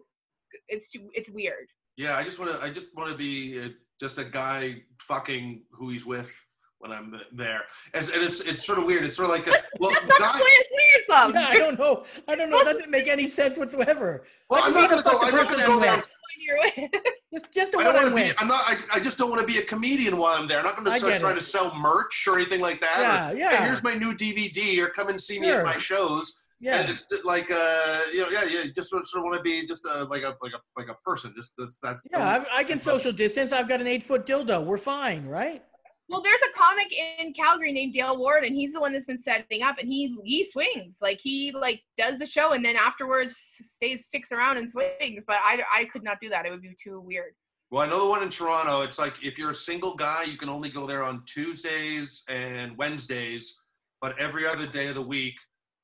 [0.68, 1.66] it's too it's weird
[1.98, 2.62] Yeah, I just want to.
[2.62, 3.68] I just want to be uh,
[4.00, 6.30] just a guy fucking who he's with
[6.78, 7.62] when I'm there.
[7.94, 9.04] And, and it's it's sort of weird.
[9.04, 10.38] It's sort of like a well, that's not guy.
[10.38, 12.04] the point of swingers club Yeah, I don't know.
[12.28, 12.64] I don't know.
[12.64, 14.24] That doesn't make any sense whatsoever.
[14.50, 15.10] Well, I I'm not gonna go.
[15.10, 15.96] fucking I'm not person gonna go I'm there.
[15.96, 16.90] with.
[17.32, 18.38] Just, just the I don't I'm want to be.
[18.38, 18.62] I'm not.
[18.66, 20.58] I, I just don't want to be a comedian while I'm there.
[20.58, 21.40] I'm not going to start trying it.
[21.40, 22.98] to sell merch or anything like that.
[23.00, 23.56] Yeah, or, yeah.
[23.56, 24.78] Hey, here's my new DVD.
[24.78, 25.60] Or come and see me Sure.
[25.60, 26.36] at my shows.
[26.60, 28.64] And Yeah, it's just like uh, you know, yeah, yeah.
[28.74, 30.88] Just sort of, sort of want to be just a, like a like a like
[30.88, 31.34] a person.
[31.36, 32.02] Just that's that's.
[32.10, 32.26] yeah.
[32.26, 33.52] I've, I can social distance.
[33.52, 34.64] I've got an eight foot dildo.
[34.64, 35.62] We're fine, right?
[36.08, 39.18] Well, there's a comic in Calgary named Dale Ward, and he's the one that's been
[39.18, 43.36] setting up, and he he swings like he like does the show, and then afterwards
[43.62, 45.24] stays sticks around and swings.
[45.26, 47.32] But I I could not do that; it would be too weird.
[47.70, 48.82] Well, I know the one in Toronto.
[48.82, 52.76] It's like if you're a single guy, you can only go there on Tuesdays and
[52.78, 53.56] Wednesdays,
[54.00, 55.34] but every other day of the week,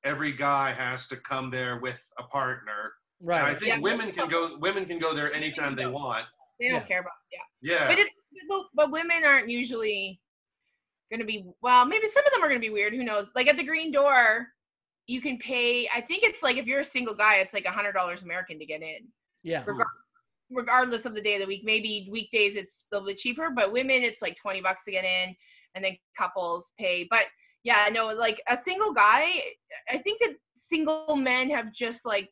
[0.04, 2.92] every guy has to come there with a partner.
[3.22, 3.78] And I think Yeah.
[3.80, 4.56] women can go.
[4.58, 6.26] Women can go there anytime they want.
[6.62, 6.86] They don't Yeah.
[6.86, 7.40] care about yeah.
[7.60, 7.88] Yeah.
[7.88, 7.98] But
[8.48, 10.20] but, but women aren't usually
[11.10, 11.84] gonna be well.
[11.84, 12.94] Maybe some of them are gonna be weird.
[12.94, 13.26] Who knows?
[13.34, 14.46] Like at the Green Door,
[15.08, 15.88] you can pay.
[15.92, 18.58] I think it's like if you're a single guy, it's like a hundred dollars American
[18.60, 19.08] to get in.
[19.42, 19.64] Yeah.
[19.64, 19.84] Regar-
[20.50, 21.62] regardless of the day of the week.
[21.64, 25.04] Maybe weekdays it's a little bit cheaper, but women it's like twenty bucks to get
[25.04, 25.34] in,
[25.74, 27.08] and then couples pay.
[27.10, 27.24] But
[27.64, 29.32] yeah, no, like a single guy.
[29.90, 32.28] I think that single men have just like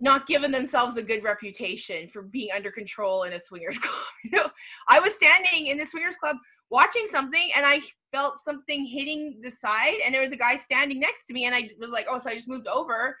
[0.00, 3.94] not given themselves a good reputation for being under control in a swingers club.
[4.24, 4.50] You know,
[4.88, 6.36] I was standing in the swingers club
[6.70, 7.80] watching something and I
[8.12, 11.54] felt something hitting the side and there was a guy standing next to me and
[11.54, 13.16] I was like, oh, so I just moved over.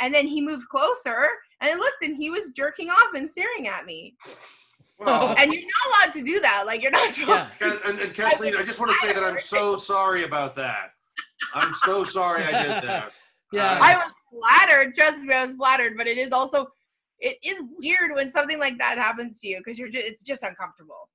[0.00, 1.28] And then he moved closer
[1.60, 4.14] and I looked and he was jerking off and staring at me.
[4.98, 6.66] Well, And you're not allowed to do that.
[6.66, 7.28] Like you're not supposed
[7.60, 7.68] Yeah.
[7.68, 7.72] to.
[7.72, 10.90] and, and, and Kathleen, I just want to say that I'm so sorry about that.
[11.54, 13.12] I'm so sorry I did that.
[13.52, 13.78] Yeah.
[13.80, 14.94] I uh, was flattered.
[14.94, 15.96] Trust me, I was flattered.
[15.96, 16.66] But it is also,
[17.18, 20.42] it is weird when something like that happens to you because you're just, it's just
[20.42, 21.08] uncomfortable.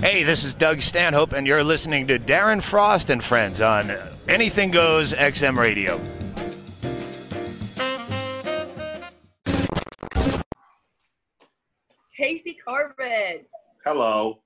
[0.00, 3.90] Hey, this is Doug Stanhope, and you're listening to Darren Frost and Friends on
[4.28, 6.00] Anything Goes XM Radio.
[12.16, 13.48] Casey Corbett.
[13.84, 14.40] Hello.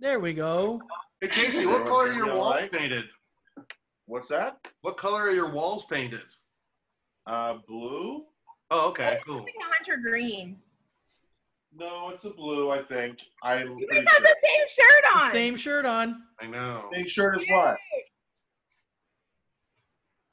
[0.00, 0.80] There we go.
[1.20, 3.04] Hey Casey, what color are your walls painted?
[4.06, 4.58] What's that?
[4.82, 6.20] What color are your walls painted?
[7.26, 8.24] Uh, blue?
[8.70, 9.44] Oh, okay, I cool.
[9.44, 10.56] think Hunter Green.
[11.76, 12.70] No, it's a blue.
[12.70, 13.18] I think.
[13.42, 14.20] I'm You guys have sure.
[14.22, 15.32] the same shirt on.
[15.32, 16.22] Same shirt on.
[16.40, 16.88] I know.
[16.92, 17.76] Same shirt as what?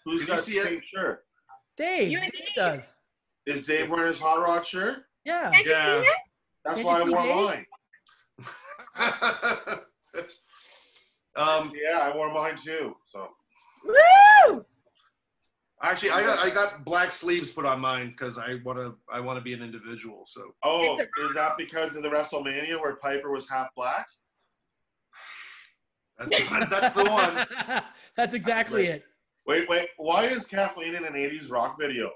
[0.05, 0.63] Who's Did you got see the it?
[0.65, 1.25] same shirt?
[1.77, 2.12] Dave.
[2.12, 2.55] You and Dave Dave.
[2.55, 2.97] does.
[3.47, 5.05] Is Dave wearing his hot rod shirt?
[5.25, 5.49] Yeah.
[5.51, 6.01] Can't you Yeah.
[6.01, 6.15] see it?
[6.65, 7.65] That's Can't why you I see wore Dave?
[8.95, 9.79] mine.
[11.36, 12.95] um, Yeah, I wore mine too.
[13.12, 13.29] So
[13.86, 14.65] Woo!
[15.84, 19.20] actually, I got I got black sleeves put on mine because I want to I
[19.20, 20.26] want to be an individual.
[20.28, 24.08] So Oh, It's a- is that because of the WrestleMania where Piper was half black?
[26.20, 27.84] that's that's the one.
[28.15, 29.04] That's exactly it.
[29.48, 29.88] Wait, wait.
[29.98, 32.12] Why is Kathleen in an '80s rock video?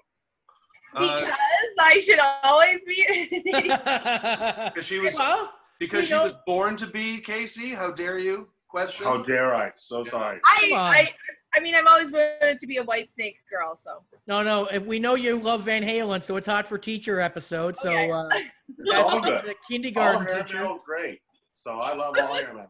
[0.96, 1.36] Uh, Because
[1.80, 3.42] I should always be.
[3.44, 7.70] Because she was Well, because you she know- was born to be Casey.
[7.74, 9.06] How dare you question?
[9.06, 9.72] How dare I?
[9.76, 10.40] So sorry.
[10.46, 10.94] I, Come on.
[10.94, 11.14] I,
[11.56, 13.80] I mean, I've always wanted to be a Whitesnake girl.
[13.82, 14.66] So no, no.
[14.68, 17.78] If we know you love Van Halen, so it's hot for teacher episode.
[17.78, 18.12] So Okay.
[18.12, 18.30] uh, all
[19.22, 19.46] that's good.
[19.46, 20.58] the kindergarten all hair teacher.
[20.62, 21.22] metal great.
[21.54, 22.70] So I love all hair metal.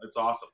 [0.00, 0.48] It's awesome.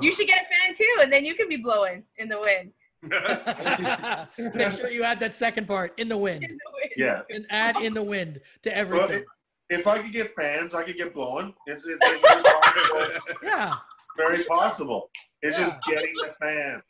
[0.00, 2.72] you should get a fan too, and then you can be blowing in the wind.
[4.54, 6.90] Make sure you add that second part in the wind In the wind.
[6.96, 7.22] Yeah.
[7.30, 9.24] and add in the wind to Well, everything.
[9.70, 11.54] if, if I could get fans, I could get blowing.
[11.66, 13.38] It's, it's like very possible.
[13.42, 13.74] Yeah.
[14.16, 15.10] Very possible.
[15.48, 16.82] It's just getting the fans.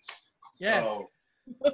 [0.59, 0.85] Yes.
[0.85, 1.11] So,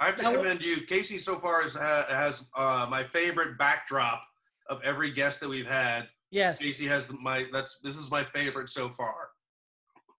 [0.00, 0.82] I have to Now- commend you.
[0.82, 4.22] Casey so far has, has uh, my favorite backdrop
[4.68, 6.08] of every guest that we've had.
[6.30, 6.58] Yes.
[6.58, 9.30] Casey has my that's this is my favorite so far.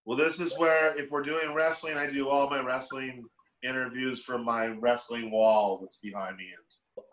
[0.06, 3.26] well, this is where if we're doing wrestling, I do all my wrestling
[3.64, 6.46] interviews from my wrestling wall that's behind me.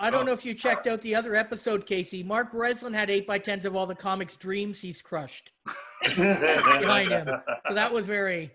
[0.01, 2.23] I don't know if you oh, checked out the other episode, Casey.
[2.23, 5.51] Mark Breslin had eight by tens of all the comics dreams he's crushed
[6.03, 7.29] behind him.
[7.69, 8.53] So that was very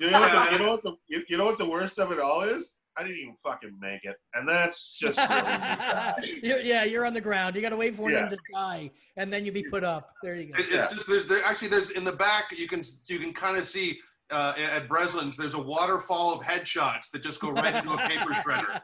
[0.00, 2.12] You know, what the, you know what the you, you know what the worst of
[2.12, 2.74] it all is?
[2.96, 6.40] I didn't even fucking make it, and that's just really.
[6.42, 7.54] You're- yeah, you're on the ground.
[7.54, 8.24] You got to wait for Yeah.
[8.24, 10.14] him to die, and then you be put up.
[10.20, 10.60] There you go.
[10.60, 13.56] It, it's just there's there, actually there's in the back you can you can kind
[13.56, 17.92] of see uh, at Breslin's there's a waterfall of headshots that just go right into
[17.92, 18.80] a paper shredder.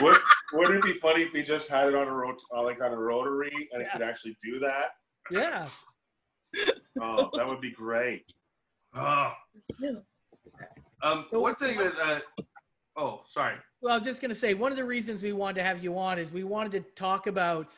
[0.00, 0.18] Would,
[0.52, 2.92] would it be funny if he just had it on a rot- uh, like on
[2.92, 4.90] a rotary and it could actually do that?
[5.30, 5.68] Yeah.
[7.00, 8.24] Oh, that would be great.
[8.94, 9.32] Oh.
[11.02, 12.20] Um, one thing that uh,
[12.96, 13.56] oh sorry.
[13.80, 15.82] Well, I was just going to say one of the reasons we wanted to have
[15.82, 17.68] you on is we wanted to talk about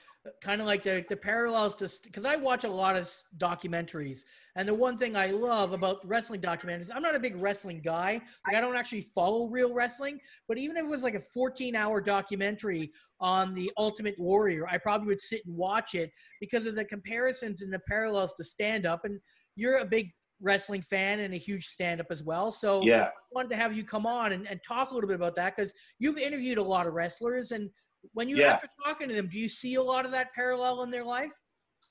[0.40, 4.24] kind of like the, the parallels to because I watch a lot of documentaries,
[4.56, 8.20] and the one thing I love about wrestling documentaries, I'm not a big wrestling guy.
[8.46, 11.76] Like I don't actually follow real wrestling, but even if it was like a 14
[11.76, 16.10] hour documentary on the Ultimate Warrior, I probably would sit and watch it
[16.40, 19.04] because of the comparisons and the parallels to stand up.
[19.04, 19.20] And
[19.56, 20.10] you're a big
[20.40, 22.50] wrestling fan and a huge stand up as well.
[22.50, 23.04] So Yeah.
[23.04, 25.56] I wanted to have you come on and, and talk a little bit about that
[25.56, 27.70] because you've interviewed a lot of wrestlers and
[28.12, 28.52] when you Yeah.
[28.54, 31.32] after talking to them do you see a lot of that parallel in their life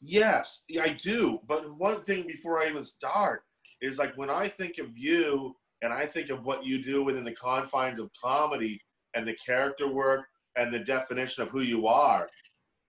[0.06, 1.40] Yes, I do.
[1.48, 3.44] But one thing before I even start
[3.82, 7.24] is like when I think of you and I think of what you do within
[7.24, 8.82] the confines of comedy
[9.16, 10.26] and the character work
[10.58, 12.28] and the definition of who you are,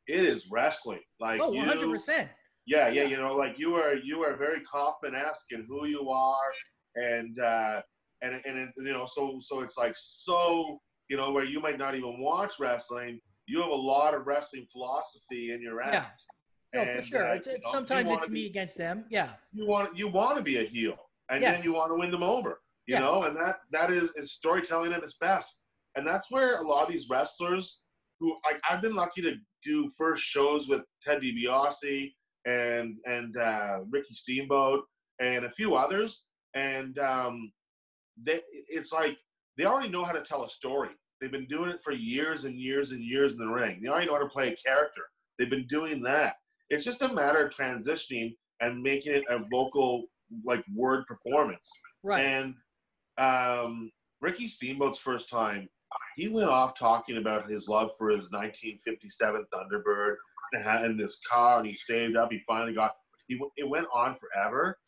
[0.09, 1.01] it is wrestling.
[1.21, 2.29] Like oh 100%
[2.67, 6.53] Yeah, yeah, you know, like you are you are very Kaufman-esque in who you are,
[6.97, 7.83] and uh,
[8.23, 11.79] and and it, you know, so so it's like so you know where you might
[11.79, 15.95] not even watch wrestling, you have a lot of wrestling philosophy in your act.
[15.95, 16.07] yeah
[16.75, 19.67] no for sure uh, it's, you it's, know, sometimes it's me against them yeah You
[19.67, 20.97] want you want to be a heel,
[21.31, 21.57] and Yes.
[21.57, 22.61] then you want to win them over.
[22.87, 23.01] You Yes.
[23.01, 25.57] know, and that that is, is storytelling at its best,
[25.97, 27.81] and that's where a lot of these wrestlers
[28.21, 32.13] who I, I've been lucky to do first shows with Ted DiBiase
[32.47, 34.81] and and uh, Ricky Steamboat
[35.21, 37.53] and a few others, and um,
[38.27, 39.17] they, it's like
[39.57, 40.91] they already know how to tell a story.
[41.21, 43.81] They've been doing it for years and years and years in the ring.
[43.83, 45.03] They already know how to play a character.
[45.39, 46.37] They've been doing that.
[46.71, 50.05] It's just a matter of transitioning and making it a vocal
[50.45, 51.71] like word performance.
[52.03, 52.55] right And
[53.19, 53.91] um,
[54.21, 55.69] Ricky Steamboat's first time,
[56.17, 60.17] he went off talking about his love for his 1957 Thunderbird
[60.53, 62.31] and had in this car, and he saved up.
[62.33, 62.95] He finally got.
[63.29, 64.79] He it went on forever.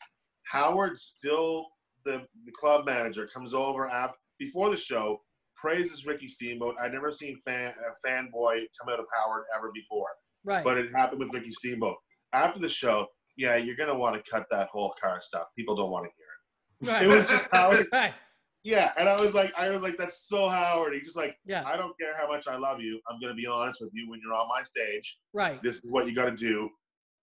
[0.45, 1.67] Howard still
[2.05, 5.21] the the club manager comes over after before the show
[5.55, 6.75] praises Ricky Steamboat.
[6.81, 10.09] I'd never seen fan a fanboy come out of Howard ever before,
[10.45, 11.97] right but it happened with Ricky Steamboat.
[12.33, 15.47] After the show, yeah, you're gonna want to cut that whole car stuff.
[15.57, 16.93] People don't want to hear it.
[16.93, 17.87] right It was just Howard.
[17.93, 18.15] right
[18.63, 20.95] Yeah, and I was like, I was like, that's so Howard.
[20.95, 23.01] He's just like, yeah I don't care how much I love you.
[23.09, 25.19] I'm gonna be honest with you when you're on my stage.
[25.33, 26.69] right This is what you got to do.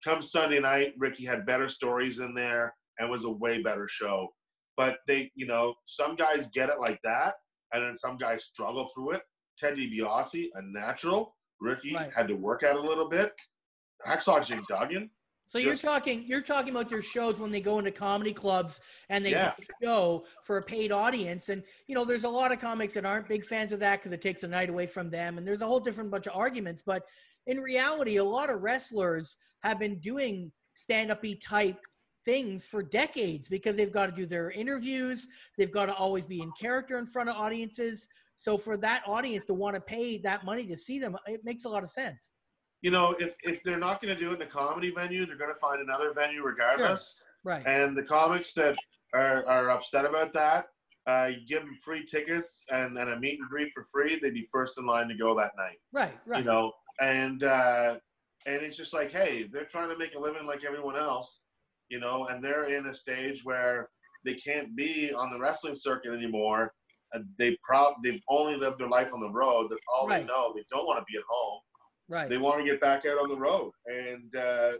[0.03, 4.27] Come Sunday night, Ricky had better stories in there and was a way better show.
[4.75, 7.35] But they, you know, some guys get it like that,
[7.73, 9.21] and then some guys struggle through it.
[9.57, 11.35] Ted DiBiase, a natural.
[11.61, 12.11] Ricky Right.
[12.13, 13.31] had to work at it a little bit.
[14.05, 15.09] Hacksaw Jim Duggan.
[15.47, 19.23] So you're talking you're talking about their shows when they go into comedy clubs and
[19.23, 19.53] they Yeah.
[19.83, 23.27] show for a paid audience and you know there's a lot of comics that aren't
[23.29, 25.65] big fans of that because it takes a night away from them and there's a
[25.67, 27.03] whole different bunch of arguments but
[27.45, 31.77] in reality a lot of wrestlers have been doing stand-up type
[32.25, 36.41] things for decades because they've got to do their interviews they've got to always be
[36.41, 40.43] in character in front of audiences so for that audience to want to pay that
[40.45, 42.31] money to see them it makes a lot of sense
[42.81, 45.37] You know, if if they're not going to do it in a comedy venue, they're
[45.37, 47.15] going to find another venue regardless.
[47.45, 48.75] right And the comics that
[49.13, 50.65] are, are upset about that,
[51.07, 54.33] uh, you give them free tickets and, and a meet and greet for free, they'd
[54.33, 55.79] be first in line to go that night.
[55.93, 56.39] Right, right.
[56.39, 57.99] You know, and uh,
[58.45, 61.43] and it's just like, hey, they're trying to make a living like everyone else,
[61.93, 63.87] you know, and they're in a stage where
[64.25, 66.73] they can't be on the wrestling circuit anymore.
[67.13, 69.67] And they prob they've only lived their life on the road.
[69.69, 70.21] That's all Right.
[70.21, 70.51] they know.
[70.55, 71.61] They don't want to be at home.
[72.09, 72.27] Right.
[72.27, 73.71] They want to get back out on the road.
[73.85, 74.71] And uh,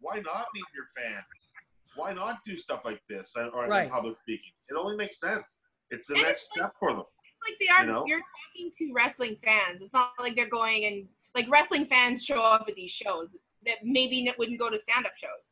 [0.00, 1.52] why not meet your fans?
[1.94, 3.90] Why not do stuff like this or or Right.
[3.90, 4.52] public speaking?
[4.70, 5.58] It only makes sense.
[5.90, 7.04] It's the And next it's like- step for them.
[7.46, 8.04] like they are You know?
[8.06, 12.40] you're talking to wrestling fans it's not like they're going and like wrestling fans show
[12.40, 13.28] up at these shows
[13.66, 15.42] that maybe wouldn't go to stand-up shows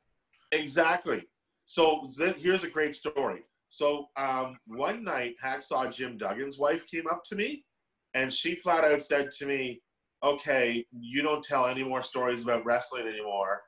[0.52, 1.22] Exactly.
[1.66, 2.08] So
[2.38, 3.42] here's a great story.
[3.68, 7.64] So um, one night, Hacksaw Jim Duggan's wife came up to me,
[8.14, 9.80] and she flat out said to me,
[10.24, 13.60] "Okay, you don't tell any more stories about wrestling anymore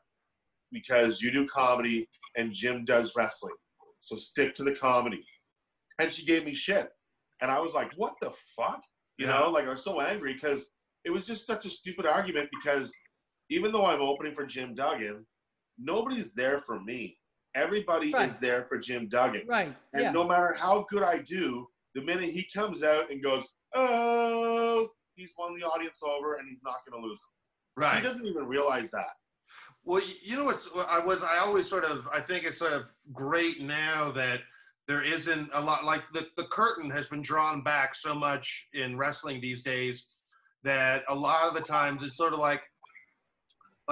[0.73, 3.55] because you do comedy and Jim does wrestling.
[4.01, 5.25] So stick to the comedy."
[6.01, 6.89] And she gave me shit,
[7.41, 8.83] and I was like, "What the fuck?"
[9.19, 10.69] You know, like I was so angry because
[11.05, 12.49] it was just such a stupid argument.
[12.51, 12.93] Because
[13.51, 15.25] even though I'm opening for Jim Duggan,
[15.79, 17.19] nobody's there for me.
[17.55, 18.31] Everybody Right.
[18.31, 19.43] is there for Jim Duggan.
[19.47, 19.75] Right.
[19.93, 20.11] And yeah.
[20.13, 25.33] no matter how good I do, the minute he comes out and goes, oh, he's
[25.39, 27.21] won the audience over and he's not going to lose.
[27.77, 28.03] He Right.
[28.03, 29.11] doesn't even realize that.
[29.85, 32.85] Well, you know what's I was I always sort of I think it's sort of
[33.13, 34.41] great now that
[34.87, 38.97] there isn't a lot like the the curtain has been drawn back so much in
[38.97, 40.07] wrestling these days
[40.63, 42.63] that a lot of the times it's sort of like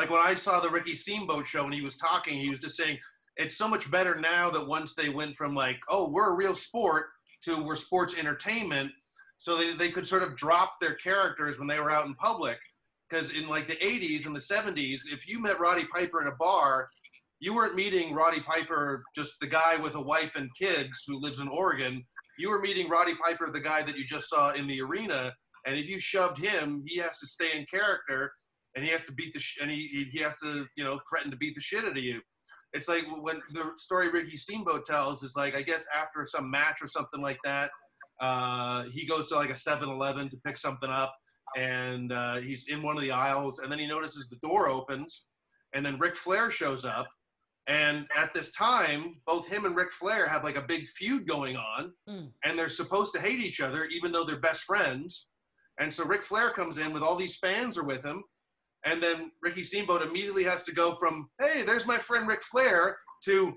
[0.00, 2.74] like when I saw the Ricky Steamboat show and he was talking, he was just
[2.74, 2.96] saying
[3.36, 6.54] it's so much better now that once they went from like, oh, we're a real
[6.54, 7.08] sport
[7.42, 8.92] to we're sports entertainment,
[9.36, 12.56] so they, they could sort of drop their characters when they were out in public.
[13.10, 16.36] Because in like the 80s and the 70s, if you met Roddy Piper in a
[16.36, 16.88] bar,
[17.38, 21.40] you weren't meeting Roddy Piper, just the guy with a wife and kids who lives
[21.40, 22.02] in Oregon.
[22.38, 25.34] You were meeting Roddy Piper, the guy that you just saw in the arena.
[25.66, 28.32] And if you shoved him, he has to stay in character,
[28.74, 31.30] and he has to beat the sh- and he he- has to you know threaten
[31.30, 32.20] to beat the shit out of you.
[32.72, 36.80] It's like when the story Ricky Steamboat tells is like I guess after some match
[36.82, 37.70] or something like that,
[38.20, 41.12] uh, he goes to like a 7-Eleven to pick something up,
[41.56, 45.26] and uh, he's in one of the aisles, and then he notices the door opens,
[45.74, 47.08] and then Ric Flair shows up,
[47.66, 51.56] and at this time, both him and Ric Flair have like a big feud going
[51.56, 52.30] on, Mm.
[52.44, 55.26] and they're supposed to hate each other, even though they're best friends.
[55.80, 58.22] And so Ric Flair comes in with all these fans are with him,
[58.84, 62.98] and then Ricky Steamboat immediately has to go from "Hey, there's my friend Ric Flair"
[63.24, 63.54] to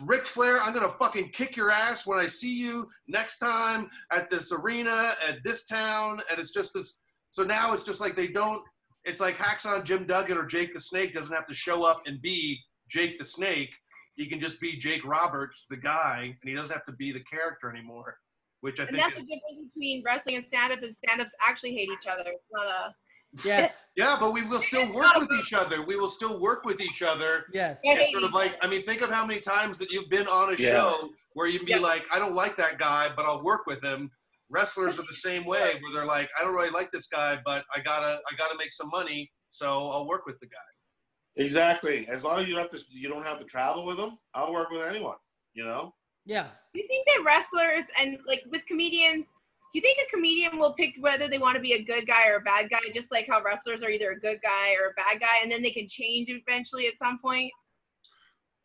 [0.00, 4.28] Ric Flair, I'm gonna fucking kick your ass when I see you next time at
[4.30, 6.98] this arena at this town, and it's just this.
[7.30, 8.62] So now it's just like they don't.
[9.04, 12.20] It's like Hacksaw Jim Duggan or Jake the Snake doesn't have to show up and
[12.20, 12.58] be
[12.90, 13.74] Jake the Snake.
[14.16, 17.20] He can just be Jake Roberts, the guy, and he doesn't have to be the
[17.20, 18.18] character anymore.
[18.60, 21.90] Which I and think that's the difference between wrestling and stand-up is stand-ups actually hate
[21.90, 22.94] each other it's not a
[23.44, 23.72] Yes.
[23.98, 25.82] Yeah, but we will still work with each other.
[25.82, 27.46] We will still work with each other.
[27.54, 27.80] Yes.
[27.82, 30.52] It's sort of like, I mean, think of how many times that you've been on
[30.52, 30.72] a Yeah.
[30.72, 34.10] show where you'd be like, I don't like that guy, but I'll work with him.
[34.50, 37.64] Wrestlers are the same way, where they're like, I don't really like this guy, but
[37.74, 41.42] I gotta, I gotta make some money, so I'll work with the guy.
[41.42, 42.06] Exactly.
[42.06, 44.18] As long as you don't have to, you don't have to travel with them.
[44.34, 45.16] I'll work with anyone.
[45.54, 45.94] You know.
[46.26, 46.48] Yeah.
[46.74, 49.24] Do you think that wrestlers and like with comedians,
[49.72, 52.28] do you think a comedian will pick whether they want to be a good guy
[52.28, 54.94] or a bad guy, just like how wrestlers are either a good guy or a
[54.94, 57.50] bad guy, and then they can change eventually at some point?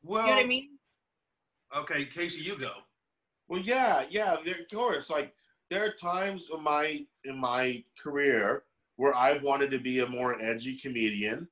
[0.03, 0.69] Well, you know what I mean?
[1.75, 2.71] Okay, Casey, you go.
[3.47, 5.09] Well, yeah, yeah, there- of course.
[5.09, 5.33] Like
[5.69, 8.63] there are times in my in my career
[8.97, 11.47] where I've wanted to be a more edgy comedian,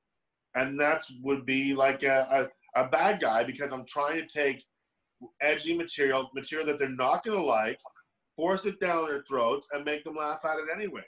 [0.54, 4.64] and that's would be like a, a, a bad guy because I'm trying to take
[5.40, 7.78] edgy material, material that they're not going to like,
[8.40, 11.04] force it down their throats, and make them laugh at it anyways.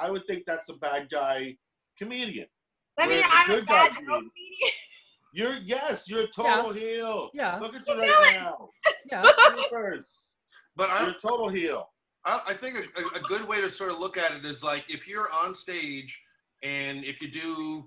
[0.00, 1.54] I would think that's a bad guy
[1.98, 2.46] comedian.
[2.98, 4.72] I mean, Whereas a I'm a good guy bad girl comedian- comedian.
[5.34, 7.30] You're yes, you're a total heel.
[7.34, 7.58] Yeah.
[7.58, 8.40] Look at you You right it.
[8.40, 8.70] now.
[9.12, 9.24] Yeah.
[9.70, 10.28] Yours.
[10.76, 11.88] But I, You're a total heel.
[12.24, 14.62] I, I think a, a- a good way to sort of look at it is
[14.64, 16.20] like if you're on stage
[16.62, 17.86] and if you do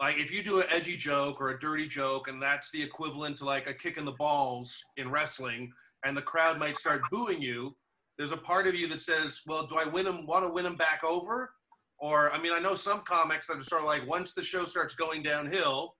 [0.00, 3.36] like if you do an edgy joke or a dirty joke and that's the equivalent
[3.38, 5.72] to like a kick in the balls in wrestling
[6.04, 7.74] and the crowd might start booing you
[8.18, 10.64] there's a part of you that says well do i win him want to win
[10.64, 11.50] them back over
[11.98, 14.64] or i mean i know some comics that are sort of like once the show
[14.64, 15.94] starts going downhill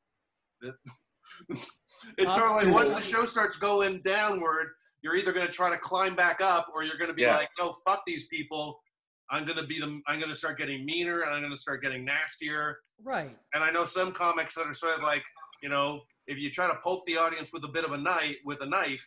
[2.18, 4.68] it's sort of like once the show starts going downward
[5.02, 7.36] you're either going to try to climb back up or you're going to be Yeah.
[7.36, 8.80] like no fuck these people
[9.30, 11.60] i'm going to be the i'm going to start getting meaner and i'm going to
[11.60, 13.36] start getting nastier Right.
[13.54, 15.24] and I know some comics that are sort of like,
[15.64, 18.36] you know, if you try to poke the audience with a bit of a knife,
[18.44, 19.04] with a knife,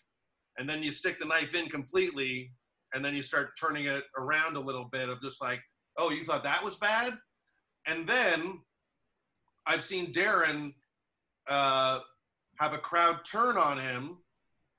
[0.57, 2.51] and then you stick the knife in completely,
[2.93, 5.59] and then you start turning it around a little bit of just like,
[5.97, 7.13] oh, you thought that was bad,
[7.87, 8.59] and then
[9.65, 10.73] I've seen Darren
[11.47, 11.99] uh,
[12.59, 14.17] have a crowd turn on him,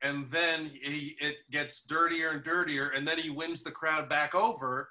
[0.02, 4.34] and then he, it gets dirtier and dirtier, and then he wins the crowd back
[4.34, 4.88] over,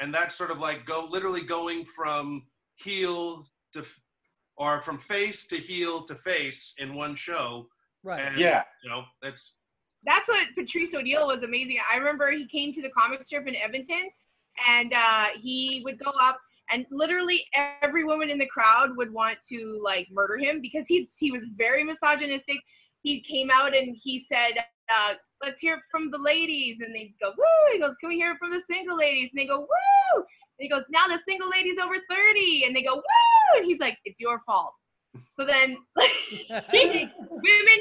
[0.00, 2.44] and that's sort of like go literally going from
[2.76, 3.84] heel to
[4.56, 7.66] or from face to heel to face in one show.
[8.02, 8.20] Right.
[8.20, 8.64] And, Yeah.
[8.82, 9.54] You know, that's
[10.04, 11.78] that's what Patrice O'Neal was amazing.
[11.90, 14.10] I remember he came to the comic strip in Edmonton,
[14.66, 16.38] and uh, he would go up,
[16.70, 17.44] and literally
[17.82, 21.42] every woman in the crowd would want to like murder him because he's he was
[21.56, 22.58] very misogynistic.
[23.02, 27.30] He came out and he said, uh, "Let's hear from the ladies," and they go,
[27.36, 30.16] "Woo!" He goes, "Can we hear it from the single ladies?" And they go, "Woo!"
[30.16, 30.24] And
[30.58, 33.98] he goes, "Now the single ladies over 30," and they go, "Woo!" And he's like,
[34.04, 34.74] "It's your fault."
[35.38, 37.10] So then women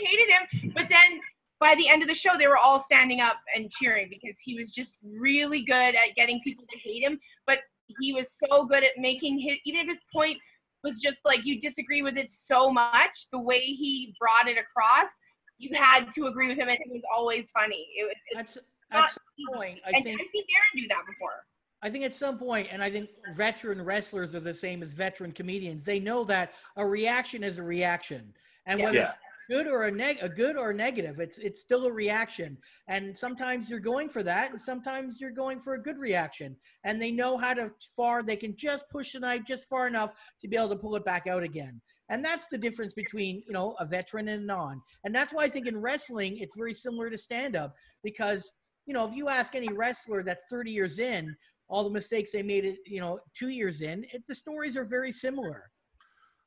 [0.02, 1.20] hated him, but then
[1.60, 4.56] by the end of the show, they were all standing up and cheering because he
[4.56, 7.20] was just really good at getting people to hate him.
[7.46, 7.60] But
[8.00, 10.38] he was so good at making his, even if his point
[10.84, 15.10] was just like you disagree with it so much, the way he brought it across,
[15.58, 17.88] you had to agree with him, and it was always funny.
[17.98, 18.58] It was That's
[18.92, 21.46] not at some point, I and think I've seen Darren do that before.
[21.82, 25.32] I think at some point, and I think veteran wrestlers are the same as veteran
[25.32, 25.84] comedians.
[25.84, 28.34] They know that a reaction is a reaction,
[28.68, 28.86] and Yeah.
[28.86, 29.14] whether Yeah.
[29.48, 32.58] Good or a neg, a good or a negative, it's it's still a reaction.
[32.88, 36.56] And sometimes you're going for that, and sometimes you're going for a good reaction.
[36.84, 40.14] And they know how to far they can just push the knife just far enough
[40.42, 41.82] to be able to pull it back out again.
[42.10, 44.82] And that's the difference between you know a veteran and a non.
[45.04, 48.52] And that's why I think in wrestling it's very similar to stand up because
[48.86, 51.36] you know if you ask any wrestler that's 30 years in
[51.70, 54.86] all the mistakes they made it you know two years in it, the stories are
[54.86, 55.70] very similar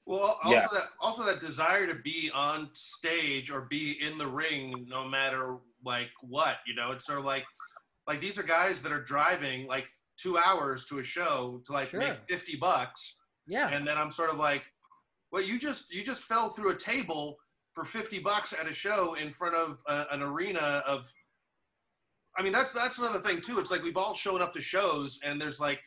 [0.06, 0.66] Well, also Yeah.
[0.72, 5.58] that also that desire to be on stage or be in the ring, no matter
[5.84, 7.44] like what, you know, it's sort of like
[8.06, 11.88] like these are guys that are driving like two hours to a show to like
[11.88, 12.00] Sure.
[12.00, 13.14] make fifty bucks,
[13.46, 14.64] yeah and then I'm sort of like,
[15.32, 17.36] well, you just you just fell through a table
[17.72, 21.12] for fifty bucks at a show in front of a, an arena of.
[22.38, 23.58] I mean, that's that's another thing too.
[23.60, 25.80] It's like we've all shown up to shows, and there's like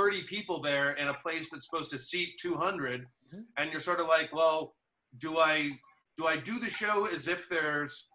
[0.00, 3.44] 30 people there in a place that's supposed to seat 200 Mhm.
[3.58, 4.74] and you're sort of like well
[5.18, 5.78] do i
[6.16, 8.08] do i do the show as if there's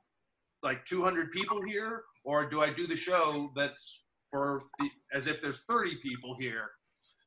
[0.63, 5.41] like 200 people here or do i do the show that's for the, as if
[5.41, 6.71] there's 30 people here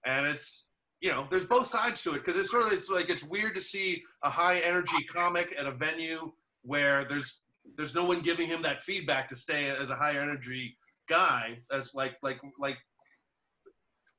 [0.04, 0.66] and it's
[1.00, 3.54] you know there's both sides to it because it's sort of it's like it's weird
[3.54, 6.32] to see a high energy comic at a venue
[6.62, 7.42] where there's
[7.76, 10.76] there's no one giving him that feedback to stay as a high energy
[11.08, 12.78] guy as like like like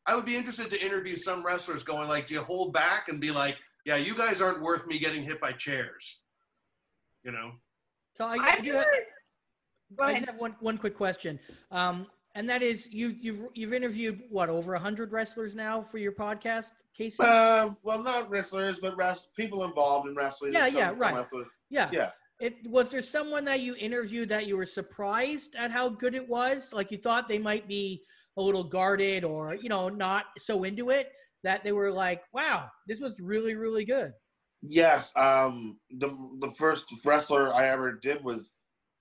[0.09, 3.21] I would be interested to interview some wrestlers going like, do you hold back and
[3.21, 6.21] be like, yeah, you guys aren't worth me getting hit by chairs,
[7.23, 7.51] you know?
[8.15, 8.87] so i, I do have,
[9.99, 11.39] I just have one, one quick question
[11.69, 15.99] um, and that is you, you've you've interviewed what over a 100 wrestlers now for
[15.99, 20.53] your podcast casey Uh, well, not wrestlers, but rest people involved in wrestling.
[20.53, 21.15] Yeah, yeah, right.
[21.15, 21.47] wrestlers.
[21.69, 22.09] yeah yeah.
[22.39, 26.27] It, was there someone that you interviewed that you were surprised at how good it
[26.27, 26.73] was?
[26.73, 28.03] Like you thought they might be
[28.39, 31.11] a little guarded or, you know, not so into it
[31.43, 34.11] that they were like, wow, this was really, really good.
[34.61, 35.11] Yes.
[35.15, 36.09] Um, the
[36.41, 38.53] the first wrestler I ever did was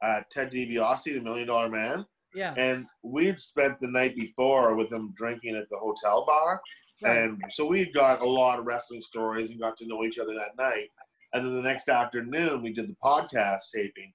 [0.04, 2.54] uh, Ted DiBiase, the Million Dollar Man, Yeah.
[2.56, 6.60] and we'd spent the night before with him drinking at the hotel bar,
[7.02, 7.16] Right.
[7.16, 10.34] and so we got a lot of wrestling stories and got to know each other
[10.34, 10.90] that night.
[11.32, 14.12] And then the next afternoon, we did the podcast taping.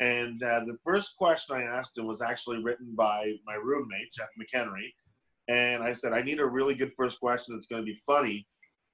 [0.00, 4.28] And uh, the first question I asked him was actually written by my roommate, Jeff
[4.40, 4.92] McHenry.
[5.48, 8.46] And I said, I need a really good first question that's going to be funny,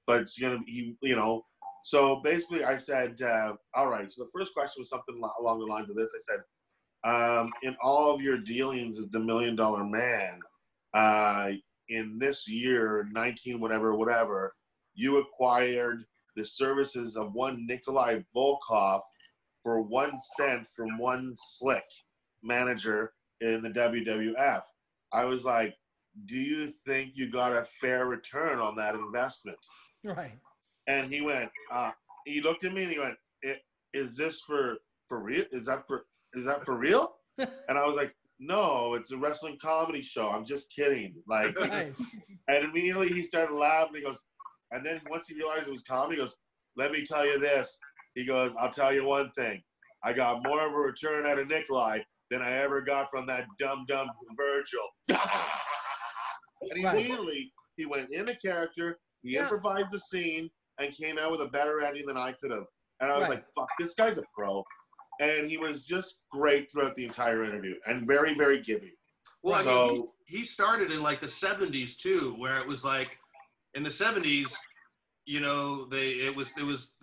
[0.05, 1.45] but it's going to be, you know.
[1.83, 4.11] So basically, I said, uh, all right.
[4.11, 6.11] So the first question was something along the lines of this.
[6.13, 6.41] I said,
[7.09, 10.39] um, in all of your dealings as the million dollar man,
[10.93, 11.51] uh,
[11.89, 14.53] in this year, 19, whatever, whatever,
[14.93, 16.03] you acquired
[16.35, 19.01] the services of one Nikolai Volkov
[19.67, 21.83] for one cent from one slick
[22.41, 23.11] manager
[23.41, 24.61] in the WWF.
[25.11, 25.75] I was like,
[26.25, 29.57] do you think you got a fair return on that investment?
[30.05, 30.39] Right.
[30.87, 31.91] And he went, uh,
[32.25, 33.15] he looked at me and he went,
[33.93, 34.77] is this for,
[35.09, 35.43] for real?
[35.51, 37.15] Is that for, is that for real?
[37.37, 40.29] and I was like, no, it's a wrestling comedy show.
[40.29, 41.13] I'm just kidding.
[41.27, 41.91] Like, Nice.
[42.47, 43.95] and immediately he started laughing.
[43.95, 44.21] He goes,
[44.71, 46.37] and then once he realized it was comedy, he goes,
[46.77, 47.77] let me tell you this.
[48.17, 49.61] He goes, I'll tell you one thing.
[50.03, 51.99] I got more of a return out of Nikolai
[52.31, 54.79] than I ever got from that dumb dumb Virgil.
[55.09, 56.95] and Right.
[56.95, 59.43] immediately he went in a character, he Yeah.
[59.43, 60.49] improvised the scene,
[60.79, 62.65] and came out with a better ending than I could have.
[63.01, 63.35] And I was Right.
[63.37, 64.65] like, fuck, this guy's a pro.
[65.19, 68.91] and he was just great throughout the entire interview and very, very giving.
[69.41, 73.17] Well, I mean, he, he started in like the '70s too, where it was like
[73.73, 74.55] in the '70s,
[75.25, 76.93] you know, they it was it was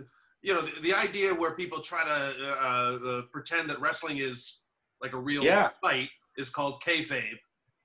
[0.45, 4.61] you know the, the idea where people try to uh, uh, pretend that wrestling is
[5.03, 5.71] like a real Yeah.
[5.83, 7.39] fight is called kayfabe.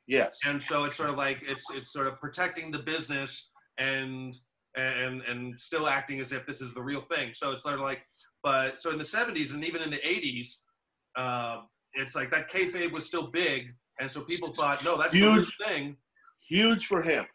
[0.08, 3.32] yes, and so it's sort of like it's it's sort of protecting the business
[3.78, 4.36] and
[4.76, 7.34] and and still acting as if this is the real thing.
[7.34, 8.02] So it's sort of like,
[8.44, 10.50] but so in the '70s and even in the '80s,
[11.16, 11.62] uh,
[11.94, 15.56] it's like that kayfabe was still big, and so people thought, no, that's the Huge.
[15.66, 15.96] thing.
[16.48, 17.26] huge for him.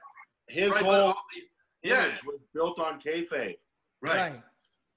[0.48, 2.06] His Right, whole all the- yeah.
[2.08, 3.56] image was built on kayfabe.
[4.02, 4.16] Right.
[4.32, 4.42] Right.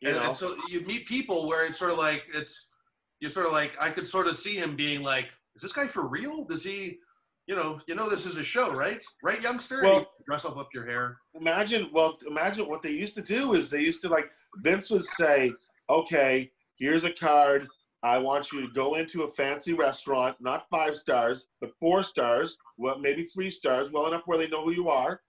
[0.01, 2.67] You and, know, and so you meet people where it's sort of like it's
[3.19, 5.25] you're sort of like I could sort of see him being like,
[5.55, 6.43] is this guy for real?
[6.43, 6.99] Does he,
[7.47, 9.01] you know, you know this is a show, right?
[9.23, 9.81] Right, youngster?
[9.81, 11.17] Well- You dress up up your hair.
[11.35, 15.05] imagine well imagine what they used to do is they used to like vince would
[15.05, 15.51] say
[15.89, 17.67] okay here's a card
[18.03, 22.57] i want you to go into a fancy restaurant not five stars but four stars
[22.77, 25.21] well maybe three stars well enough where they know who you are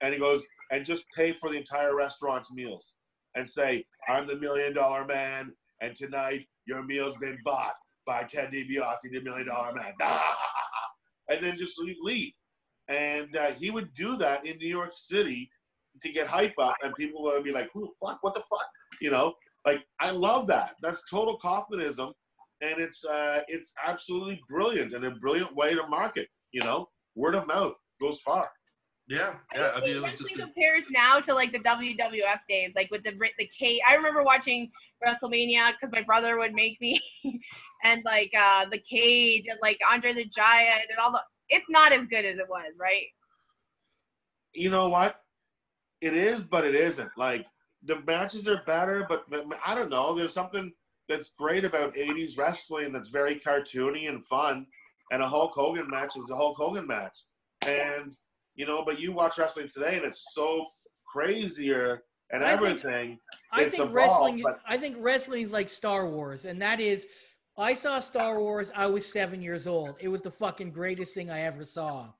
[0.00, 2.96] and he goes and just pay for the entire restaurant's meals
[3.36, 7.74] and say i'm the million dollar man and tonight your meal's been bought
[8.06, 9.92] by ted DiBiase, the million dollar man
[11.30, 12.32] and then just leave
[12.88, 15.50] and uh, he would do that in New York City
[16.02, 18.18] to get hype up, and people would be like, "Who the fuck?
[18.22, 18.66] What the fuck?"
[19.00, 19.34] You know,
[19.64, 20.74] like I love that.
[20.82, 22.12] That's total Kaufmanism,
[22.60, 26.28] and it's uh, it's absolutely brilliant and a brilliant way to market.
[26.52, 28.50] You know, word of mouth goes far.
[29.08, 29.70] Yeah, yeah.
[29.72, 32.90] don't I mean, it was just a, compares now to like the WWF days, like
[32.90, 33.80] with the the cage.
[33.88, 34.70] I remember watching
[35.04, 37.00] WrestleMania because my brother would make me,
[37.84, 41.20] and like uh the cage and like Andre the Giant and all the.
[41.48, 43.06] It's not as good as it was, right?
[44.52, 45.20] You know what?
[46.00, 47.10] It is, but it isn't.
[47.16, 47.46] Like
[47.84, 50.14] the matches are better, but, but I don't know.
[50.14, 50.72] There's something
[51.08, 54.66] that's great about '80s wrestling that's very cartoony and fun,
[55.12, 57.16] and a Hulk Hogan match is a Hulk Hogan match,
[57.64, 58.16] and
[58.56, 58.82] you know.
[58.84, 60.66] But you watch wrestling today, and it's so
[61.06, 62.02] crazier
[62.32, 63.18] and I think- everything.
[63.52, 64.42] I It's think evolved, wrestling.
[64.42, 67.06] but- I think wrestling is like Star Wars, and that is,
[67.56, 68.72] I saw Star Wars.
[68.74, 69.96] I was seven years old.
[70.00, 72.12] It was the fucking greatest thing I ever saw.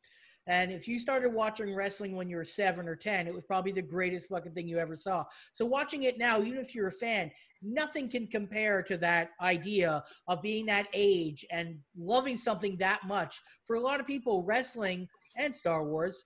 [0.48, 3.72] And if you started watching wrestling when you were seven or ten, it was probably
[3.72, 5.24] the greatest fucking thing you ever saw.
[5.52, 7.32] So watching it now, even if you're a fan,
[7.62, 13.40] nothing can compare to that idea of being that age and loving something that much.
[13.64, 16.24] For a lot of people, wrestling and Star Wars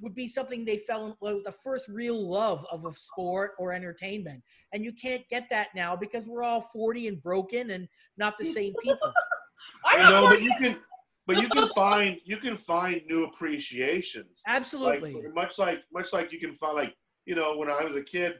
[0.00, 3.52] would be something they fell in love with the first real love of a sport
[3.58, 4.42] or entertainment.
[4.72, 8.52] And you can't get that now because we're all 40 and broken and not the
[8.52, 9.12] same people.
[9.92, 10.78] you know, but you can,
[11.26, 14.42] but you can find you can find new appreciations.
[14.46, 15.14] Absolutely.
[15.14, 16.94] Like, much like much like you can find like
[17.26, 18.34] you know when I was a kid,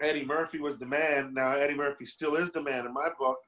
[0.00, 1.32] Eddie Murphy was the man.
[1.34, 3.38] Now Eddie Murphy still is the man in my book,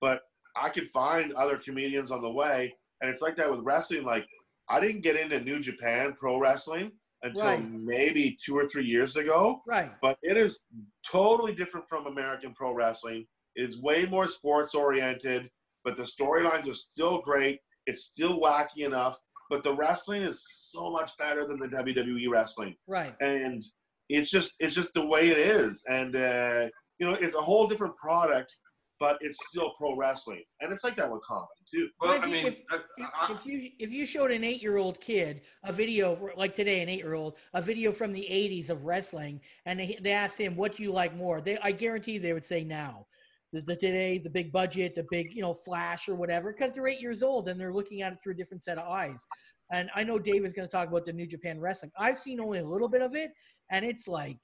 [0.00, 0.22] but
[0.54, 4.04] I could find other comedians on the way, and it's like that with wrestling.
[4.04, 4.26] Like
[4.68, 6.92] I didn't get into New Japan Pro Wrestling
[7.22, 7.70] until Right.
[7.70, 9.62] maybe two or three years ago.
[9.66, 9.92] Right.
[10.02, 10.64] But it is
[11.08, 13.26] totally different from American Pro Wrestling.
[13.54, 15.50] It is way more sports oriented,
[15.84, 17.60] but the storylines are still great.
[17.86, 22.74] It's still wacky enough, but the wrestling is so much better than the WWE wrestling.
[22.86, 23.14] Right.
[23.20, 23.62] And
[24.08, 25.82] it's just it's just the way it is.
[25.88, 28.54] And uh, you know, it's a whole different product,
[28.98, 30.42] but it's still pro wrestling.
[30.60, 31.88] And it's like that with comedy too.
[32.00, 32.82] Well, if, you, if, if,
[33.30, 36.82] if you if you showed an eight year old kid a video for, like today,
[36.82, 40.38] an eight year old a video from the '80s of wrestling, and they, they asked
[40.38, 43.06] him, "What do you like more?" They, I guarantee they would say now.
[43.52, 46.88] The, the today's the big budget, the big you know flash or whatever, because they're
[46.88, 49.24] eight years old and they're looking at it through a different set of eyes.
[49.72, 51.90] And I know Dave is going to talk about the New Japan Wrestling.
[51.98, 53.30] I've seen only a little bit of it,
[53.70, 54.38] and it's like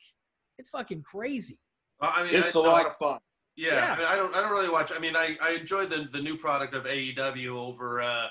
[0.58, 1.58] it's fucking crazy.
[2.00, 3.18] Well, I mean, It's I, a lot I- of fun.
[3.56, 3.92] Yeah, Yeah.
[3.92, 4.34] I, mean, I don't.
[4.36, 4.92] I don't really watch.
[4.94, 8.26] I mean, I, I enjoy the the new product of AEW over uh,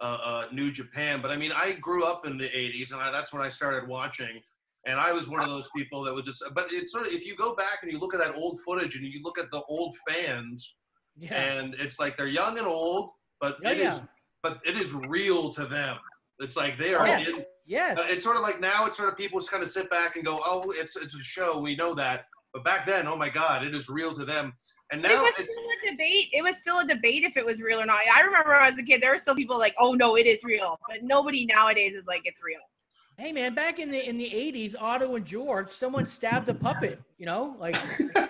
[0.00, 3.10] uh, uh, New Japan, but I mean, I grew up in the '80s, and I,
[3.10, 4.40] that's when I started watching.
[4.88, 6.44] And I was one of those people that would just.
[6.54, 8.94] But it's sort of if you go back and you look at that old footage
[8.94, 10.76] and you look at the old fans,
[11.16, 11.34] Yeah.
[11.34, 13.10] and it's like they're young and old,
[13.40, 14.02] but Yeah, it is,
[14.44, 15.96] but it is real to them.
[16.38, 17.26] It's like they are Yes.
[17.28, 17.44] in.
[17.64, 17.98] Yes.
[17.98, 18.86] Uh, It's sort of like now.
[18.86, 21.22] It's sort of people just kind of sit back and go, "Oh, it's it's a
[21.22, 21.58] show.
[21.58, 22.26] We know that."
[22.56, 24.54] But back then, oh my God, it is real to them.
[24.90, 26.28] And now it was it's, still a debate.
[26.32, 28.00] It was still a debate if it was real or not.
[28.10, 30.80] I remember as a kid, there were still people like, "Oh no, it is real,"
[30.88, 32.60] but nobody nowadays is like, "It's real."
[33.18, 36.98] Hey man, back in the in the eighties, Otto and George, someone stabbed a puppet.
[37.18, 37.76] You know, like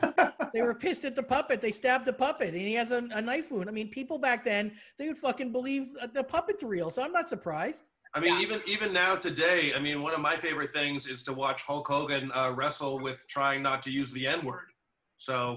[0.52, 1.60] they were pissed at the puppet.
[1.60, 3.68] They stabbed the puppet, and he has a, a knife wound.
[3.68, 6.90] I mean, people back then they would fucking believe uh, the puppet's real.
[6.90, 7.84] So I'm not surprised.
[8.16, 11.34] I mean, even even now today, I mean, one of my favorite things is to
[11.34, 14.68] watch Hulk Hogan uh, wrestle with trying not to use the N word.
[15.18, 15.54] So,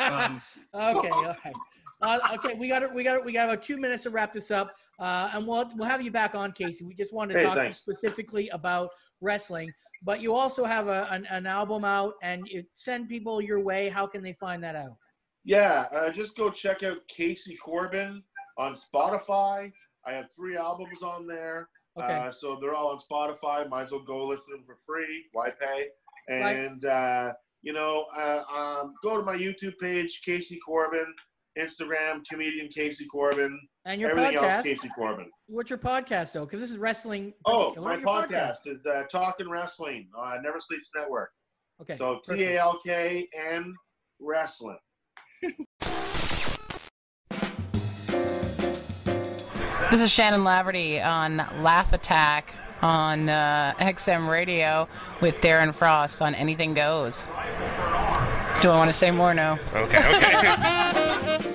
[0.00, 0.40] um,
[0.74, 1.54] Okay, all right.
[2.00, 2.94] Uh, okay, we got it.
[2.94, 3.24] We got it.
[3.24, 6.10] We got about two minutes to wrap this up, uh, and we'll we'll have you
[6.10, 6.82] back on, Casey.
[6.82, 7.78] We just wanted to Hey, talk thanks.
[7.78, 8.88] specifically about
[9.20, 9.70] wrestling,
[10.02, 13.90] but you also have a, an, an album out, and you send people your way.
[13.90, 14.96] How can they find that out?
[15.44, 18.22] Yeah, uh, just go check out Casey Corbin
[18.56, 19.70] on Spotify.
[20.06, 21.68] I have three albums on there.
[21.98, 22.12] Okay.
[22.14, 23.68] Uh, so they're all on Spotify.
[23.68, 25.26] Might as well go listen for free.
[25.32, 25.88] Why pay?
[26.28, 27.32] And, uh,
[27.62, 31.06] you know, uh, um, go to my YouTube page, Casey Corbin,
[31.58, 34.62] Instagram, comedian Casey Corbin, And your everything else, podcast?
[34.62, 35.30] Casey Corbin.
[35.46, 36.44] What's your podcast though?
[36.44, 37.32] Because this is wrestling.
[37.46, 41.30] Oh, my Your podcast is uh, Talking Wrestling on Never Sleeps Network.
[41.80, 41.96] Okay.
[41.96, 42.20] So.
[42.24, 43.74] T A L K N
[44.20, 44.78] Wrestling.
[49.90, 54.86] This is Shannon Laverty on Laugh Attack on uh, XM Radio
[55.22, 57.16] with Darren Frost on Anything Goes.
[58.60, 59.32] Do I want to say more?
[59.32, 59.58] No.
[59.74, 61.54] Okay, okay.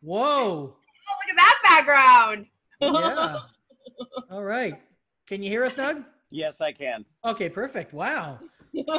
[0.00, 0.24] Whoa.
[0.26, 2.46] Oh, look at that background.
[2.80, 3.40] Yeah.
[4.30, 4.80] All right.
[5.26, 6.02] Can you hear us, Doug?
[6.30, 7.04] Yes, I can.
[7.26, 7.92] Okay, perfect.
[7.92, 8.40] Wow.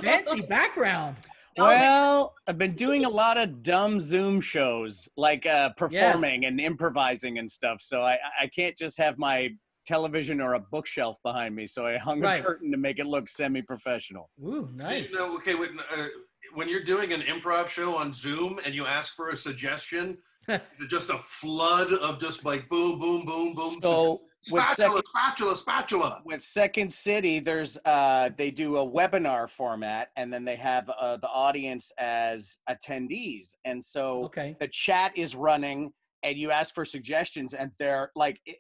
[0.04, 1.18] Fancy background.
[1.58, 7.38] Well, I've been doing a lot of dumb Zoom shows, like uh, performing and improvising
[7.40, 7.82] and stuff.
[7.82, 9.50] So I, I can't just have my
[9.86, 11.68] television or a bookshelf behind me.
[11.68, 12.40] So I hung Right.
[12.40, 14.30] a curtain to make it look semi-professional.
[14.44, 15.10] Ooh, nice.
[15.10, 16.06] you know, okay, when, uh,
[16.54, 20.18] when you're doing an improv show on Zoom and you ask for a suggestion,
[20.48, 23.80] is it just a flood of just like boom, boom, boom, boom?
[23.82, 26.22] So with spatula, second, spatula, spatula.
[26.26, 31.18] with Second City, there's uh, they do a webinar format, and then they have uh,
[31.18, 34.56] the audience as attendees, and so Okay.
[34.60, 35.92] the chat is running,
[36.24, 38.40] and you ask for suggestions, and they're like.
[38.46, 38.58] it-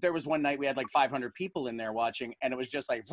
[0.00, 2.68] there was one night we had like 500 people in there watching, and it was
[2.68, 3.04] just like,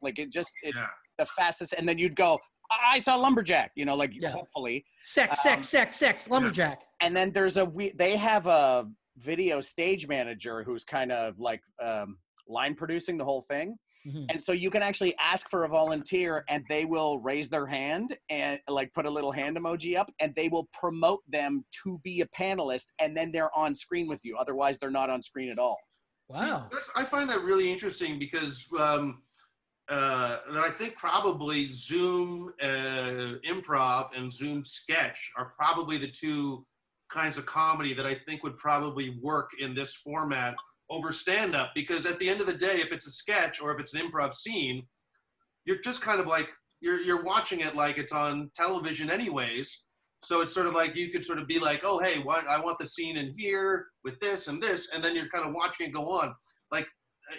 [0.00, 0.76] like it just it,
[1.18, 1.72] the fastest.
[1.76, 2.38] And then you'd go,
[2.70, 6.82] "I I saw lumberjack," you know, like hopefully Sex, Um, sex, sex, sex, lumberjack.
[7.00, 8.86] and then there's a we they have a
[9.20, 12.16] video stage manager who's kind of like um,
[12.48, 13.76] line producing the whole thing
[14.08, 14.24] Mm-hmm.
[14.30, 18.16] and so you can actually ask for a volunteer and they will raise their hand
[18.30, 22.22] and like put a little hand emoji up and they will promote them to be
[22.22, 25.58] a panelist and then they're on screen with you otherwise they're not on screen at
[25.58, 25.76] all
[26.30, 26.68] Wow.
[26.72, 29.22] That's, I find that really interesting because um,
[29.88, 36.64] uh, that I think probably Zoom uh, improv and Zoom sketch are probably the two
[37.10, 40.54] kinds of comedy that I think would probably work in this format
[40.90, 43.72] over stand up because at the end of the day, if it's a sketch or
[43.72, 44.86] if it's an improv scene,
[45.64, 46.48] you're just kind of like
[46.80, 49.84] you're you're watching it like it's on television anyways.
[50.22, 52.60] So it's sort of like you could sort of be like, oh hey, what I
[52.60, 55.86] want the scene in here with this and this, and then you're kind of watching
[55.86, 56.34] it go on.
[56.72, 56.86] Like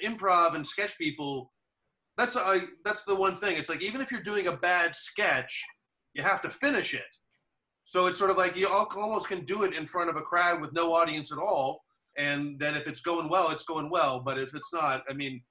[0.04, 1.52] improv and sketch people,
[2.18, 3.58] that's I that's the one thing.
[3.58, 5.64] It's like even if you're doing a bad sketch,
[6.14, 7.18] you have to finish it.
[7.92, 10.62] So it's sort of like you almost can do it in front of a crowd
[10.62, 11.82] with no audience at all,
[12.18, 14.22] and then if it's going well, it's going well.
[14.22, 15.42] But if it's not, I mean,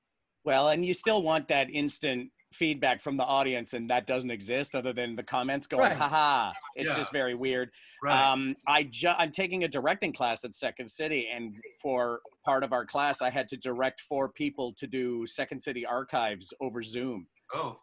[0.46, 4.74] well and you still want that instant feedback from the audience and that doesn't exist
[4.74, 5.96] other than the comments going Right.
[5.96, 6.96] haha it's Yeah.
[6.96, 7.70] just very weird
[8.02, 8.18] Right.
[8.32, 12.72] um i ju- i'm taking a directing class at second city and for part of
[12.72, 17.28] our class i had to direct four people to do second city archives over zoom
[17.54, 17.78] oh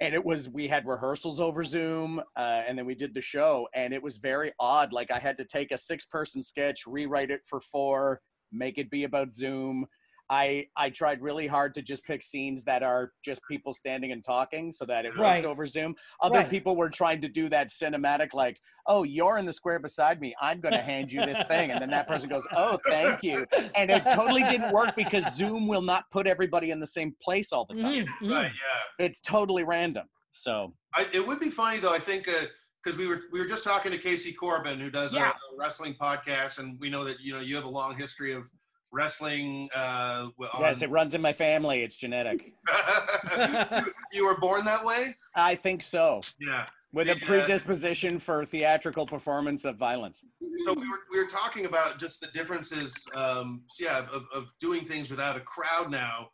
[0.00, 3.66] and it was we had rehearsals over zoom uh, and then we did the show
[3.74, 7.30] and it was very odd like i had to take a six person sketch rewrite
[7.30, 8.20] it for four
[8.52, 9.86] make it be about zoom
[10.30, 14.24] i i tried really hard to just pick scenes that are just people standing and
[14.24, 15.44] talking so that it worked Right.
[15.44, 16.50] over zoom other Right.
[16.50, 20.34] people were trying to do that cinematic like oh you're in the square beside me
[20.40, 23.46] i'm going to hand you this thing and then that person goes oh thank you
[23.74, 27.52] and it totally didn't work because zoom will not put everybody in the same place
[27.52, 28.32] all the time Mm-hmm.
[28.32, 29.04] right, yeah.
[29.06, 31.94] it's totally random so I, it would be funny though.
[31.94, 32.24] I think
[32.84, 35.94] because we were we were just talking to Casey Corbin, who does a- a, wrestling
[36.00, 38.44] podcast, and we know that you know you have a long history of
[38.96, 39.68] wrestling.
[39.74, 41.82] Uh, on, Yes, it runs in my family.
[41.82, 42.52] It's genetic.
[43.36, 45.14] you, you were born that way.
[45.36, 46.20] I think so.
[46.40, 46.66] Yeah.
[46.92, 50.24] With a The, uh, predisposition for theatrical performance of violence.
[50.64, 54.46] So we were we were talking about just the differences, um, so yeah, of, of
[54.60, 56.28] doing things without a crowd now,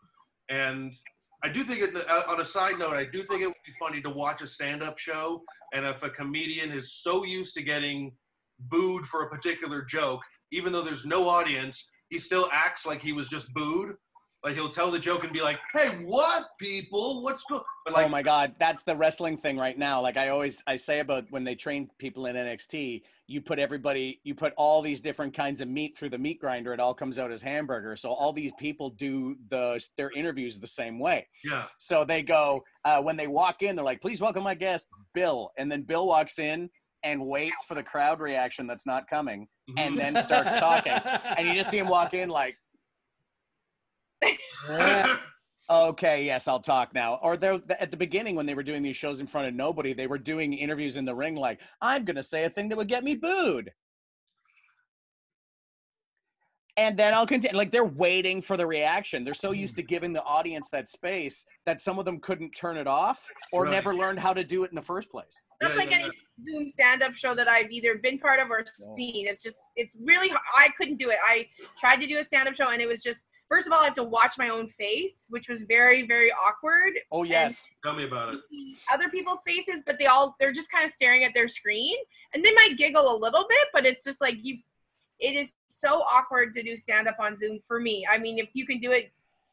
[0.49, 0.95] and
[1.43, 3.73] I do think, it, uh, on a side note, I do think it would be
[3.81, 5.43] funny to watch a stand-up show,
[5.75, 8.13] and if a comedian is so used to getting
[8.61, 13.13] booed for a particular joke, even though there's no audience, he still acts like he
[13.13, 13.97] was just booed.
[14.45, 17.23] like he'll tell the joke and be like, "Hey, what people?
[17.23, 20.01] What's going?" But like, oh my god, that's the wrestling thing right now.
[20.03, 24.21] Like I always I say about when they train people in NXT, you put everybody,
[24.25, 26.75] you put all these different kinds of meat through the meat grinder.
[26.75, 27.97] It all comes out as hamburger.
[27.97, 31.27] So all these people do the their interviews the same way.
[31.45, 34.89] yeah, So they go uh, when they walk in, they're like, "Please welcome my guest,
[35.15, 36.69] Bill," and then Bill walks in
[37.05, 41.55] and waits for the crowd reaction that's not coming, and then starts talking, and you
[41.55, 42.57] just see him walk in like.
[45.71, 47.19] Okay, yes, I'll talk now.
[47.23, 49.95] Or they're at the beginning when they were doing these shows in front of nobody,
[49.95, 52.89] they were doing interviews in the ring like, I'm gonna say a thing that would
[52.89, 53.73] get me booed.
[56.79, 57.57] And then I'll continue.
[57.57, 59.25] Like they're waiting for the reaction.
[59.25, 59.77] They're so used mm.
[59.77, 63.65] to giving the audience that space that some of them couldn't turn it off or
[63.65, 63.73] Right.
[63.73, 65.43] never learned how to do it in the first place.
[65.61, 66.11] That's like any
[66.45, 68.65] Zoom stand-up show that I've either been part of or
[68.97, 69.29] seen.
[69.29, 71.19] It's just, it's really, I couldn't do it.
[71.25, 71.47] I
[71.79, 73.95] tried to do a stand-up show, and it was just, first of all, I have
[73.97, 76.95] to watch my own face, which was very, very awkward.
[77.13, 77.69] Oh And yes.
[77.85, 78.41] tell me about it.
[78.93, 81.97] other people's faces, but they all, they're just kind of staring at their screen,
[82.35, 84.57] and they might giggle a little bit, but it's just like you,
[85.21, 85.53] it is
[85.83, 88.07] so awkward to do stand-up on Zoom for me.
[88.11, 89.11] I mean, if you can do it,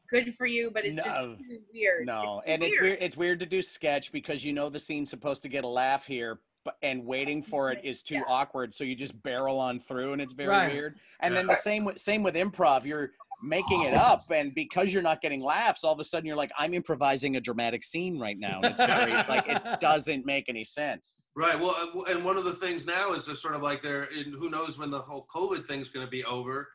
[0.08, 1.36] good for you, but it's No.
[1.36, 2.06] just weird.
[2.06, 2.82] No, It's and it's weird.
[2.82, 2.98] weird.
[3.02, 6.06] It's weird to do sketch because you know the scene's supposed to get a laugh
[6.06, 8.74] here, but and waiting for it is too awkward.
[8.74, 10.72] So you just barrel on through, and it's very Right.
[10.72, 10.98] weird.
[11.20, 12.84] And then the same with same with improv.
[12.84, 13.12] You're
[13.42, 16.50] making it up, and because you're not getting laughs, all of a sudden you're like,
[16.58, 18.60] I'm improvising a dramatic scene right now.
[18.62, 21.20] And it's very like it doesn't make any sense.
[21.34, 21.58] Right.
[21.58, 21.74] Well,
[22.08, 24.06] and one of the things now is just sort of like they're,
[24.38, 26.68] who knows when the whole COVID thing's going to be over.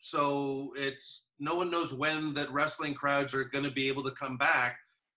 [0.00, 4.10] So it's no one knows when that wrestling crowds are going to be able to
[4.12, 4.76] come back.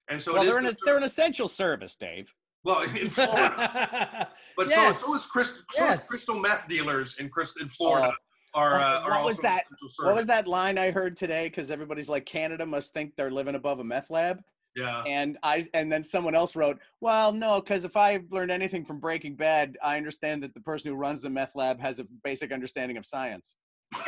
[0.10, 2.32] And so well, it is they're an just- they're an essential service, Dave.
[2.64, 4.99] well in Florida, but Yes.
[4.99, 8.25] so so is Chris, so is crystal meth dealers in Chris in Florida Oh.
[8.56, 9.66] Are, Uh, are what was that?
[10.01, 11.49] What was that line I heard today?
[11.49, 14.41] Because everybody's like, Canada must think they're living above a meth lab.
[14.76, 15.03] Yeah.
[15.03, 18.99] And I and then someone else wrote, "Well, no, because if I've learned anything from
[18.99, 22.51] Breaking Bad, I understand that the person who runs the meth lab has a basic
[22.51, 23.56] understanding of science."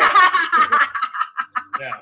[1.79, 1.99] yeah.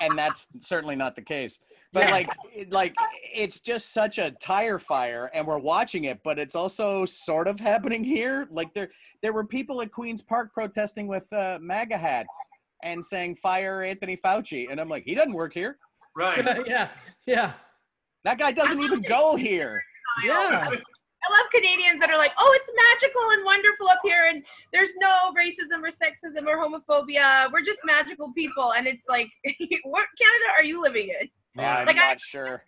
[0.00, 1.58] And that's certainly not the case.
[1.92, 2.10] But Yeah.
[2.10, 2.94] like, it, like
[3.34, 7.58] it's just such a tire fire, and we're watching it, but it's also sort of
[7.60, 8.46] happening here.
[8.50, 8.90] Like there,
[9.22, 12.36] there were people at Queens Park protesting with uh, MAGA hats
[12.82, 15.78] and saying "Fire Anthony Fauci," and I'm like, he doesn't work here.
[16.16, 16.44] Right.
[16.66, 16.88] yeah.
[17.26, 17.52] Yeah.
[18.24, 19.82] That guy doesn't even go here.
[20.24, 20.68] Yeah.
[20.70, 24.90] I love Canadians that are like, oh, it's magical and wonderful up here, and there's
[25.00, 27.50] no racism or sexism or homophobia.
[27.52, 29.28] We're just magical people, and it's like,
[29.84, 31.28] what Canada are you living in?
[31.64, 32.62] I'm Like, I- not sure.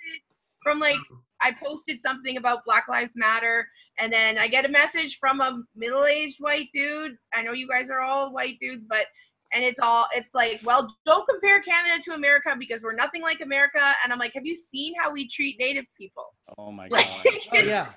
[0.62, 0.96] From like,
[1.40, 3.66] I posted something about Black Lives Matter,
[3.98, 7.16] and then I get a message from a middle-aged white dude.
[7.34, 9.06] I know you guys are all white dudes, but
[9.52, 13.40] and it's all it's like, well, don't compare Canada to America because we're nothing like
[13.40, 13.80] America.
[14.04, 16.26] And I'm like, have you seen how we treat Native people?
[16.58, 17.24] Oh my god.
[17.54, 17.88] Oh yeah.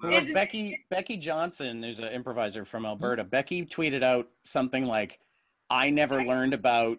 [0.00, 3.24] Who was It's- Becky Becky Johnson, there's an improviser from Alberta.
[3.24, 5.18] Becky tweeted out something like,
[5.70, 6.98] "I never learned about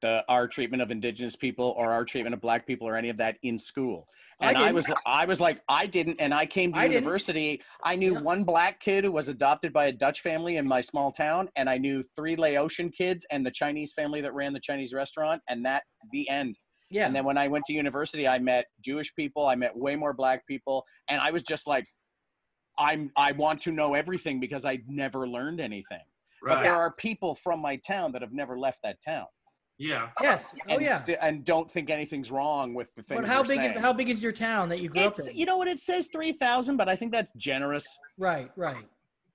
[0.00, 3.16] the our treatment of Indigenous people or our treatment of Black people or any of
[3.18, 4.08] that in school."
[4.40, 4.74] And I, didn't.
[4.74, 7.02] was I was like, I didn't, and I came to I didn't.
[7.02, 7.62] university.
[7.84, 11.12] I knew one black kid who was adopted by a Dutch family in my small
[11.12, 14.94] town, and I knew three Laotian kids and the Chinese family that ran the Chinese
[14.94, 16.56] restaurant, and that the end.
[16.90, 17.06] Yeah.
[17.06, 19.46] And then when I went to university, I met Jewish people.
[19.46, 21.84] I met way more black people, and I was just like,
[22.78, 26.00] I'm I want to know everything because I never learned anything.
[26.42, 26.56] Right.
[26.56, 29.26] But there are people from my town that have never left that town.
[29.80, 30.10] Yeah.
[30.20, 30.52] Yes.
[30.68, 31.02] Oh and, yeah.
[31.02, 33.16] sti- and don't think anything's wrong with the thing.
[33.16, 35.30] But how they're big is how big is your town that you grew It's, up
[35.30, 35.36] in?
[35.38, 37.86] you know what it says three thousand, but I think that's generous.
[38.18, 38.50] Right.
[38.56, 38.84] Right.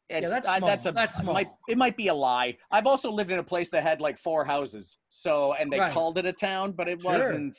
[0.08, 0.70] It's, yeah, that's I- small.
[0.70, 1.34] that's a that's it small.
[1.34, 2.56] might, it might be a lie.
[2.70, 5.92] I've also lived in a place that had like four houses, so and they Right.
[5.92, 7.12] called it a town, but it Sure.
[7.14, 7.58] wasn't.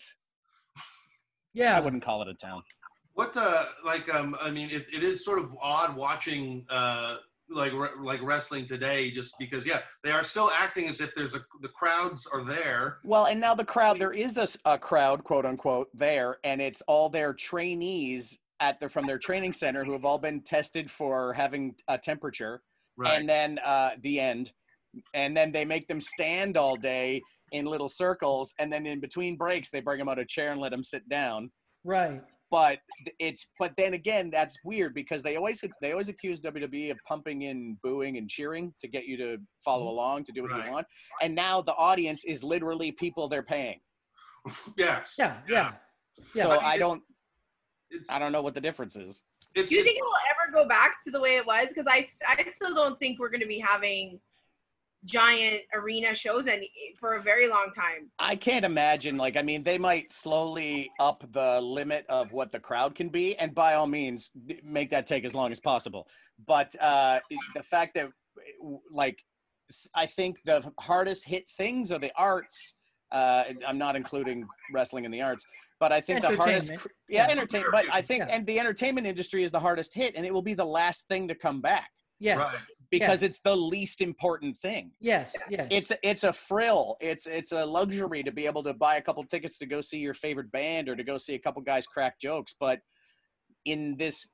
[1.55, 1.77] Yeah.
[1.77, 2.63] I wouldn't call it a town.
[3.15, 7.17] What uh like um I mean it, it is sort of odd watching uh
[7.51, 11.35] like re- like wrestling today just because yeah they are still acting as if there's
[11.35, 15.47] a the crowds are there Well, and now the crowd, there is a crowd, quote
[15.47, 20.05] unquote, there, and it's all their trainees at the from their training center who have
[20.05, 22.63] all been tested for having a temperature,
[22.97, 23.19] Right.
[23.19, 24.53] and then uh, the end,
[25.15, 27.21] and then they make them stand all day
[27.53, 30.61] in little circles, and then in between breaks they bring them out a chair and
[30.61, 31.51] let them sit down.
[31.85, 32.23] Right.
[32.51, 32.79] But
[33.19, 37.43] it's but then again that's weird because they always they always accuse WWE of pumping
[37.43, 39.89] in booing and cheering to get you to follow mm-hmm.
[39.89, 40.67] along to do what Right.
[40.67, 40.87] you want,
[41.23, 43.81] and now the audience is literally people they're paying.
[44.77, 45.39] yes Yeah.
[45.49, 45.73] Yeah.
[46.35, 46.45] Yeah.
[46.45, 47.03] so But I don't
[48.09, 49.23] I don't know what the difference is.
[49.55, 51.69] it's, Do you think it will ever go back to the way it was?
[51.69, 54.21] Because I, I still don't think we're going to be having
[55.07, 58.11] giant arena shows any for a very long time.
[58.19, 59.17] I can't imagine.
[59.17, 63.37] Like, I mean, they might slowly up the limit of what the crowd can be,
[63.39, 64.31] and by all means,
[64.63, 66.07] make that take as long as possible.
[66.47, 67.21] But uh,
[67.55, 68.09] the fact that,
[68.91, 69.23] like,
[69.95, 72.75] I think the hardest hit things are the arts.
[73.11, 75.47] Uh, I'm not including wrestling in the arts,
[75.81, 76.71] but I think the hardest,
[77.09, 77.29] yeah, Yeah.
[77.31, 77.73] entertainment.
[77.73, 80.55] But I think, and the entertainment industry is the hardest hit, and it will be
[80.55, 82.39] the last thing to come back Yeah.
[82.39, 82.59] Right.
[82.91, 83.31] Because Yes.
[83.31, 85.35] it's the least important thing Yes.
[85.49, 85.67] Yes.
[85.71, 89.25] it's it's a frill it's it's a luxury to be able to buy a couple
[89.25, 92.19] tickets to go see your favorite band or to go see a couple guys crack
[92.21, 92.81] jokes but
[93.65, 94.25] in this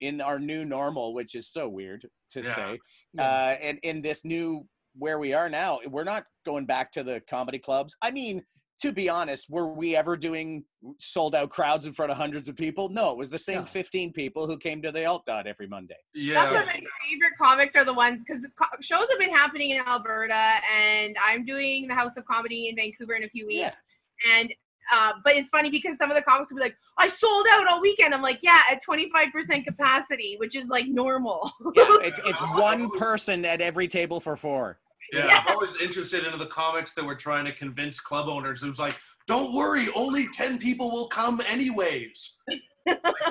[0.00, 2.54] in our new normal which is so weird to Yeah.
[2.54, 2.78] say
[3.14, 3.22] Yeah.
[3.22, 7.20] uh and in this new where we are now we're not going back to the
[7.28, 8.42] comedy clubs i mean
[8.80, 10.64] to be honest were we ever doing
[10.98, 13.64] sold out crowds in front of hundreds of people no it was the same No.
[13.64, 16.34] 15 people who came to the alt dot every monday Yeah.
[16.34, 16.72] That's why my
[17.08, 18.44] favorite comics are the ones because
[18.80, 23.14] shows have been happening in Alberta, and I'm doing the House of Comedy in Vancouver
[23.14, 23.60] in a few weeks.
[23.60, 24.32] Yeah.
[24.38, 24.52] And
[24.92, 27.66] uh, but it's funny because some of the comics will be like, "I sold out
[27.66, 32.40] all weekend." I'm like, "Yeah, at 25% capacity, which is like normal." yeah, it's it's
[32.54, 34.78] one person at every table for four
[35.12, 35.38] Yeah, Yeah.
[35.46, 38.62] I'm always interested in the comics that were trying to convince club owners.
[38.62, 42.34] It was like, don't worry, only 10 people will come anyways.
[42.48, 42.60] Like,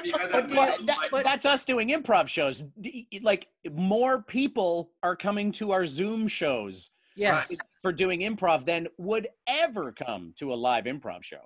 [0.03, 2.63] you that But that- like- that's us doing improv shows.
[3.21, 7.51] Like more people are coming to our Zoom shows yes.
[7.51, 11.41] Uh, for doing improv than would ever come to a live improv show.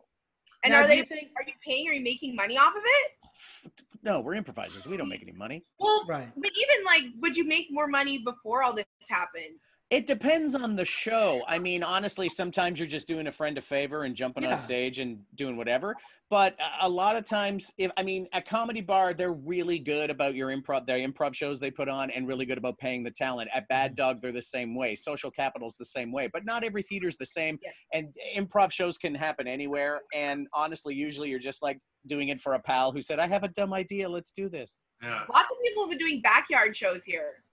[0.63, 0.97] and Now, are they?
[0.97, 1.88] you think- Are you paying?
[1.89, 3.71] Are you making money off of it?
[4.03, 4.86] No, we're improvisers.
[4.88, 5.63] We don't make any money.
[5.80, 6.30] Well, Right.
[6.36, 9.59] but even like, would you make more money before all this happened?
[9.89, 11.43] It depends on the show.
[11.47, 14.53] I mean, honestly, sometimes you're just doing a friend a favor and jumping Yeah.
[14.53, 15.95] on stage and doing whatever.
[16.29, 20.09] But a- a lot of times, if I mean, at Comedy Bar, they're really good
[20.09, 23.11] about your improv, their improv shows they put on, and really good about paying the
[23.11, 23.49] talent.
[23.53, 23.95] At Bad mm-hmm.
[23.95, 24.93] Dog, they're the same way.
[24.93, 26.27] Social Capital's the same way.
[26.27, 27.57] But not every theater's the same.
[27.63, 27.71] Yeah.
[27.93, 30.01] And improv shows can happen anywhere.
[30.13, 33.43] And honestly, usually you're just like doing it for a pal who said, "I have
[33.43, 34.09] a dumb idea.
[34.09, 35.23] Let's do this." yeah.
[35.31, 37.43] Lots of people have been doing backyard shows here.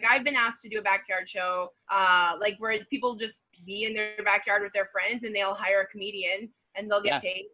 [0.00, 3.84] Like I've been asked to do a backyard show, uh, like where people just be
[3.84, 7.20] in their backyard with their friends and they'll hire a comedian and they'll get Yeah.
[7.20, 7.46] paid.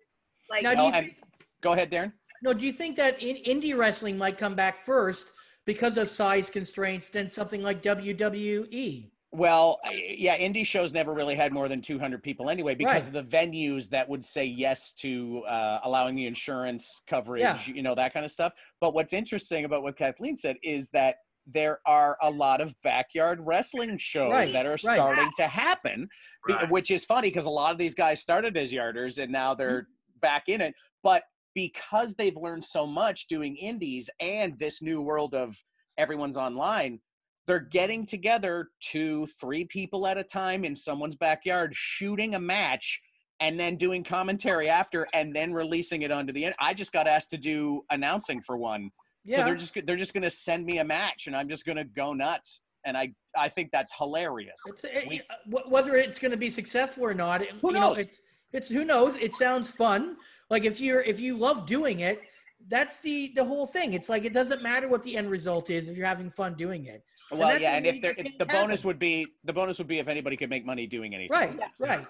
[0.51, 1.16] Like Now, do you think,
[1.61, 2.12] Go ahead, Darren.
[2.43, 5.28] no, do you think that in, indie wrestling might come back first
[5.66, 7.80] because of size constraints than something like?
[7.82, 9.11] WWE?
[9.34, 13.16] Well, yeah, indie shows never really had more than 200 people anyway because Right.
[13.16, 17.59] of the venues that would say yes to uh, allowing the insurance coverage, Yeah.
[17.66, 18.53] you know, that kind of stuff.
[18.80, 21.16] But what's interesting about what Kathleen said is that
[21.47, 24.97] there are a lot of backyard wrestling shows Right, that are right.
[24.97, 26.09] starting to happen,
[26.49, 26.70] Right.
[26.70, 29.59] which is funny because a lot of these guys started as yarders and now mm-hmm.
[29.59, 29.88] they're
[30.20, 30.74] back in it.
[31.03, 31.24] But
[31.55, 35.57] because they've learned so much doing indies and this new world of
[35.99, 37.01] everyone's online,
[37.47, 43.01] they're getting together two, three people at a time in someone's backyard, shooting a match,
[43.40, 46.55] and then doing commentary after, and then releasing it onto the end.
[46.61, 48.90] I just got asked to do announcing for one,
[49.29, 51.77] so they're just they're just going to send me a match, and I'm just going
[51.77, 52.62] to go nuts.
[52.85, 54.61] And I I think that's hilarious.
[54.66, 57.81] It's, it, We- uh, whether it's going to be successful or not, Who you know,
[57.91, 57.99] knows?
[57.99, 58.20] it's,
[58.53, 59.16] it's who knows.
[59.16, 60.16] It sounds fun.
[60.51, 62.23] Like if you're if you love doing it,
[62.68, 63.93] that's the the whole thing.
[63.93, 66.87] It's like it doesn't matter what the end result is if you're having fun doing
[66.87, 67.05] it.
[67.31, 68.89] Well, that's yeah, and if there, the if thing the bonus happen.
[68.89, 71.33] would be the bonus would be if anybody could make money doing anything.
[71.35, 71.87] right, Yeah.
[71.87, 72.07] right.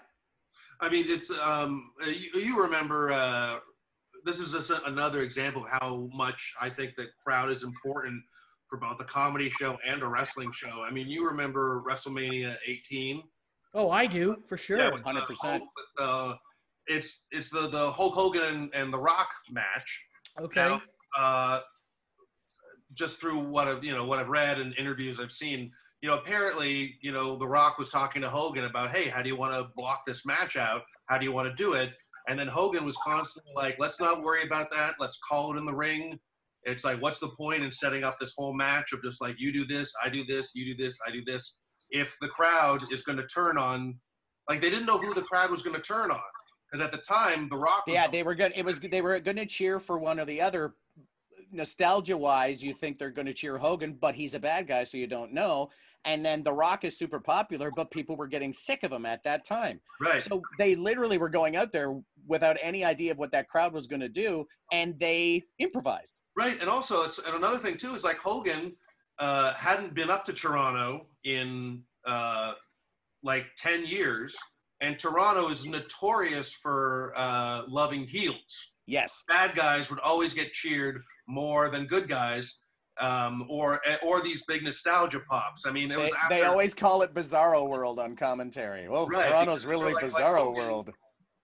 [0.81, 3.13] I mean, it's um, uh, you, you remember.
[3.13, 3.59] Uh,
[4.25, 8.23] this is just a, another example of how much I think the crowd is important
[8.68, 10.83] for both a comedy show and a wrestling show.
[10.83, 13.23] I mean, you remember WrestleMania 18?
[13.75, 14.93] Oh, I do for sure.
[14.93, 15.25] with the 100%.
[15.41, 16.37] Hulk- with the-
[16.89, 20.05] it's it's the the Hulk Hogan and, and the Rock match.
[20.41, 20.66] Okay.
[20.68, 20.83] Now,
[21.16, 21.61] uh,
[22.95, 25.70] just through what I've you know what I've read and interviews I've seen,
[26.01, 29.29] you know, apparently, you know, The Rock was talking to Hogan about, hey, how do
[29.29, 30.83] you want to block this match out?
[31.07, 31.91] How do you want to do it?
[32.29, 34.95] And then Hogan was constantly like, let's not worry about that.
[35.01, 36.18] Let's call it in the ring.
[36.64, 39.53] It's like, what's the point in setting up this whole match of just like you
[39.53, 41.57] do this, I do this, you do this, I do this,
[41.91, 43.99] if the crowd is going to turn on,
[44.49, 46.20] like they didn't know who the crowd was going to turn on
[46.70, 48.53] because at the time The Rock was Yeah, they were good.
[48.57, 50.75] It was they were going to cheer for one or the other.
[51.55, 54.97] Nostalgia wise, you think they're going to cheer Hogan, but he's a bad guy, so
[54.97, 55.68] you don't know.
[56.05, 59.22] And then The Rock is super popular, but people were getting sick of him at
[59.24, 59.80] that time.
[60.00, 60.22] right.
[60.22, 61.94] So they literally were going out there
[62.26, 66.20] without any idea of what that crowd was going to do, and they improvised.
[66.36, 68.74] Right, and also it's and another thing too is like Hogan
[69.18, 72.55] uh, hadn't been up to Toronto in uh,
[73.22, 74.34] like ten years,
[74.80, 78.72] and Toronto is notorious for uh, loving heels.
[78.86, 79.22] Yes.
[79.28, 82.57] Bad guys would always get cheered more than good guys,
[83.07, 85.66] um, or or these big nostalgia pops.
[85.66, 88.88] I mean, it They, was after, they always call it Bizarro World on commentary.
[88.88, 90.90] Well, Right, Toronto's really like- like Bizarro Hogan- World.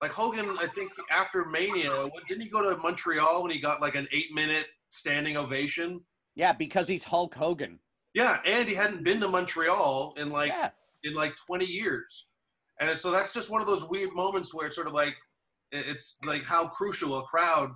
[0.00, 0.56] like Hogan.
[0.60, 4.06] I think after Mania, what, didn't he go to Montreal when he got like an
[4.12, 6.00] eight minute standing ovation?
[6.36, 7.80] Yeah, because he's Hulk Hogan.
[8.14, 10.70] Yeah, and he hadn't been to Montreal in like Yeah.
[11.02, 12.28] in like 20 years,
[12.80, 15.16] and so that's just one of those weird moments where it's sort of like
[15.72, 17.70] it's like how crucial a crowd,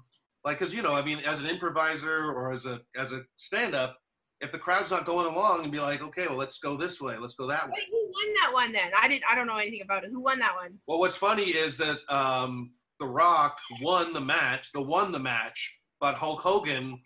[0.45, 3.75] like because you know, I mean, as an improviser or as a as a stand
[3.75, 3.99] up,
[4.41, 7.17] if the crowd's not going along and be like, okay, well, let's go this way,
[7.19, 7.73] let's go that way.
[7.77, 8.91] Wait, who won that one then?
[9.01, 9.25] I didn't.
[9.31, 10.11] I don't know anything about it.
[10.11, 10.79] Who won that one?
[10.87, 15.79] Well, what's funny is that um, The Rock won the match, the won the match,
[16.01, 17.01] but Hulk Hogan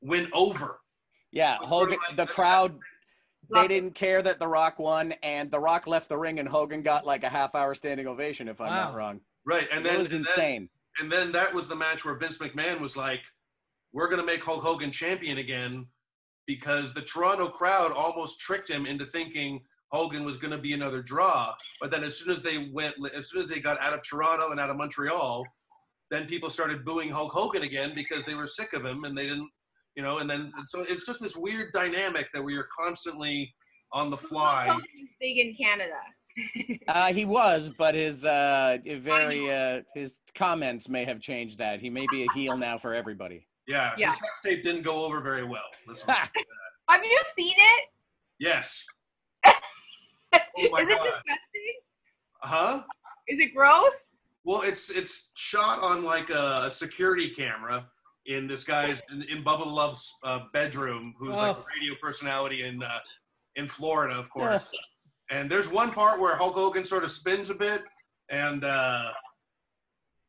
[0.00, 0.78] went over.
[1.32, 1.98] Yeah, It's sort of Hogan.
[2.08, 2.78] like- the crowd,
[3.52, 6.82] they didn't care that The Rock won, and The Rock left the ring, and Hogan
[6.82, 8.96] got like a half hour standing ovation, if I'm not Wow.
[8.96, 9.20] wrong.
[9.44, 10.68] Right, and it then was and then- insane.
[11.00, 13.20] And then that was the match where Vince McMahon was like,
[13.92, 15.86] "We're going to make Hulk Hogan champion again,"
[16.46, 19.60] because the Toronto crowd almost tricked him into thinking
[19.92, 21.54] Hogan was going to be another draw.
[21.80, 24.50] But then as soon as they went, as soon as they got out of Toronto
[24.50, 25.44] and out of Montreal,
[26.10, 29.24] then people started booing Hulk Hogan again because they were sick of him and they
[29.24, 29.50] didn't,
[29.96, 30.18] you know.
[30.18, 33.52] And then and so it's just this weird dynamic that we are constantly
[33.92, 34.66] on the fly.
[34.66, 35.98] Hogan's big in Canada.
[36.88, 41.80] Uh, he was, but his uh, very uh, his comments may have changed that.
[41.80, 43.46] He may be a heel now for everybody.
[43.66, 44.10] Yeah, Yeah.
[44.10, 45.62] the sex tape didn't go over very well.
[45.88, 46.92] Let's just say that.
[46.94, 47.84] Have you seen it?
[48.38, 48.84] yes.
[50.58, 51.04] Oh my Is it God.
[51.04, 51.74] disgusting?
[52.42, 52.82] Huh?
[53.28, 53.92] Is it gross?
[54.44, 57.86] Well, it's it's shot on like a, a security camera
[58.26, 61.64] in this guy's in, in Bubba Love's uh, bedroom, who's like a Oh.
[61.74, 62.98] radio personality in uh,
[63.56, 64.62] in Florida, of course.
[65.30, 67.82] And there's one part where Hulk Hogan sort of spins a bit,
[68.30, 69.10] and uh,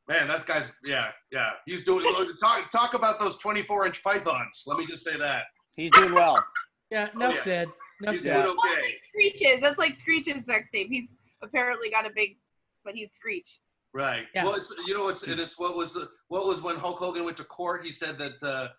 [0.07, 2.05] man, that guy's yeah yeah he's doing
[2.39, 4.63] talk talk about those 24 inch pythons.
[4.65, 5.43] Let me just say that
[5.77, 6.43] He's doing well.
[6.89, 7.43] Yeah, enough yeah.
[7.43, 7.67] said.
[8.01, 8.43] Enough he's said.
[8.43, 8.81] doing okay.
[8.81, 9.61] like Screeches.
[9.61, 10.87] That's like Screeches sex tape.
[10.89, 11.07] He's
[11.43, 12.37] apparently got a big,
[12.83, 13.59] but he's Screech.
[13.93, 14.23] Right.
[14.33, 14.43] Yeah.
[14.43, 17.37] Well, it's you know it's and it's what was what was when Hulk Hogan went
[17.37, 17.85] to court.
[17.85, 18.69] He said that uh,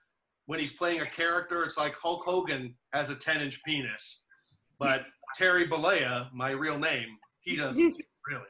[0.47, 4.23] when he's playing a character, it's like Hulk Hogan has a ten inch penis,
[4.79, 5.03] but
[5.37, 7.97] Terry Bollea, my real name, he doesn't
[8.29, 8.47] really.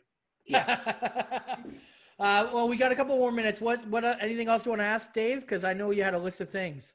[0.47, 1.57] Yeah.
[2.21, 3.61] Uh, well, we got a couple more minutes.
[3.61, 3.87] What?
[3.87, 4.05] What?
[4.05, 5.43] Uh, anything else you want to ask, Dave?
[5.43, 6.93] Because I know you had a list of things.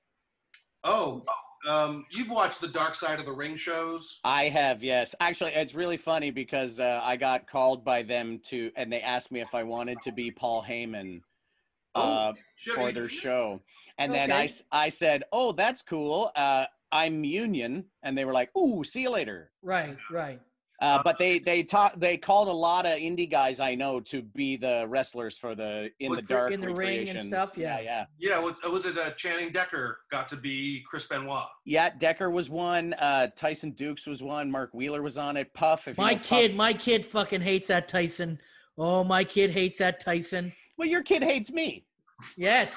[0.84, 1.24] Oh,
[1.66, 4.20] um, you've watched the Dark Side of the Ring shows.
[4.26, 5.16] I have, yes.
[5.22, 9.32] Actually, it's really funny because uh, I got called by them to, and they asked
[9.32, 11.22] me if I wanted to be Paul Heyman
[11.96, 13.62] uh, Oh, for their show.
[13.98, 16.32] And then I, I said, oh, that's cool.
[16.94, 17.86] Uh, I'm Union.
[18.04, 19.52] And they were like, ooh, see you later.
[19.62, 19.98] Right.
[20.12, 20.40] Right.
[20.82, 24.22] Uh, but they they taught they called a lot of indie guys I know to
[24.22, 27.80] be the wrestlers for the in Well, the dark in the ring and stuff, yeah.
[27.80, 31.46] yeah, Yeah, was, was it uh, Channing Decker got to be Chris Benoit?
[31.66, 31.90] yeah.
[31.98, 32.94] Decker was one.
[32.96, 34.52] Uh, Tyson Dux was one.
[34.52, 35.54] Mark Wheeler was on it.
[35.54, 35.88] Puff.
[35.88, 38.40] If you My know kid, Puff- my kid fucking hates that Tyson.
[38.78, 40.52] Oh, my kid hates that Tyson.
[40.78, 41.86] Well, your kid hates me.
[42.38, 42.74] Yes.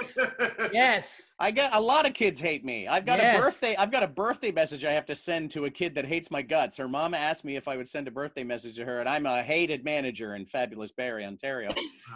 [0.73, 1.23] yes.
[1.39, 2.89] I get a lot of kids hate me.
[2.89, 3.37] I've got Yes.
[3.37, 3.77] a birthday.
[3.77, 6.41] I've got a birthday message I have to send to a kid that hates my
[6.41, 6.79] guts.
[6.79, 9.27] Her mom asked me if I would send a birthday message to her, and I'm
[9.27, 11.75] a hated manager in fabulous Barrie, Ontario,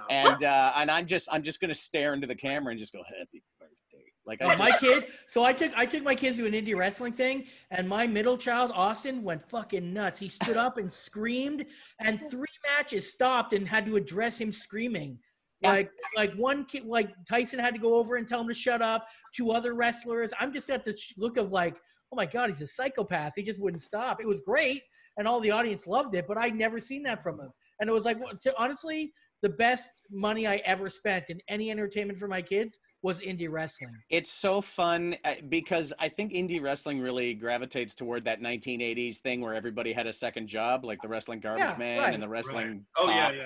[0.09, 3.03] and uh, and I'm just I'm just gonna stare into the camera and just go
[3.03, 3.77] happy birthday.
[4.25, 5.07] Like I Oh, my kid.
[5.29, 8.39] So I took I took my kids to an indie wrestling thing, and my middle
[8.39, 10.19] child Austin went fucking nuts.
[10.21, 11.67] He stood up and screamed,
[11.99, 15.19] and three matches stopped and had to address him screaming.
[15.61, 15.73] Yeah.
[15.73, 18.81] Like like one kid, like Tyson had to go over and tell him to shut
[18.81, 19.07] up.
[19.35, 20.33] Two other wrestlers.
[20.41, 21.77] I'm just at the look of like,
[22.13, 23.35] oh my god, he's a psychopath.
[23.37, 24.21] He just wouldn't stop.
[24.21, 24.83] It was great,
[25.19, 27.51] and all the audience loved it, but I'd never seen that from him.
[27.81, 32.19] And it was like, to, honestly, the best money I ever spent in any entertainment
[32.19, 33.97] for my kids was indie wrestling.
[34.11, 39.41] It's so fun uh, because I think indie wrestling really gravitates toward that 1980s thing
[39.41, 42.29] where everybody had a second job, like the wrestling garbage Yeah, man right, and the
[42.29, 42.85] wrestling.
[42.99, 43.43] Oh yeah, yeah.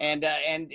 [0.00, 0.74] And uh, and uh,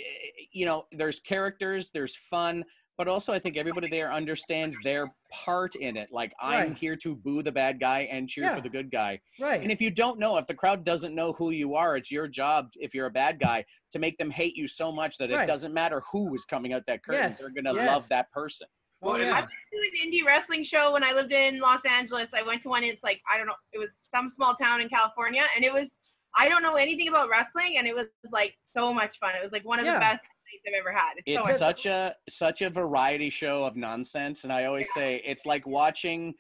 [0.52, 2.64] you know there's characters there's fun
[2.98, 7.16] but also i think everybody there understands their part in it like i'm here to
[7.16, 8.56] boo the bad guy and cheer Yeah.
[8.56, 9.62] for the good guy Right.
[9.62, 12.28] and if you don't know if the crowd doesn't know who you are it's your
[12.28, 15.44] job if you're a bad guy to make them hate you so much that Right.
[15.44, 17.88] it doesn't matter who is coming out that curtain Yes, they're gonna yes.
[17.88, 18.68] love that person
[19.02, 19.32] Well, yeah.
[19.34, 22.30] I went to an indie wrestling show when I lived in Los Angeles.
[22.36, 22.84] I went to one.
[22.84, 23.56] It's like I don't know.
[23.74, 25.90] It was some small town in California, and it was
[26.36, 29.32] I don't know anything about wrestling, and it was like so much fun.
[29.36, 29.96] It was like one of Yeah.
[29.96, 31.14] the best nights I've ever had.
[31.18, 35.22] It's, it's much such a such a variety show of nonsense and i always say
[35.26, 36.34] it's like watching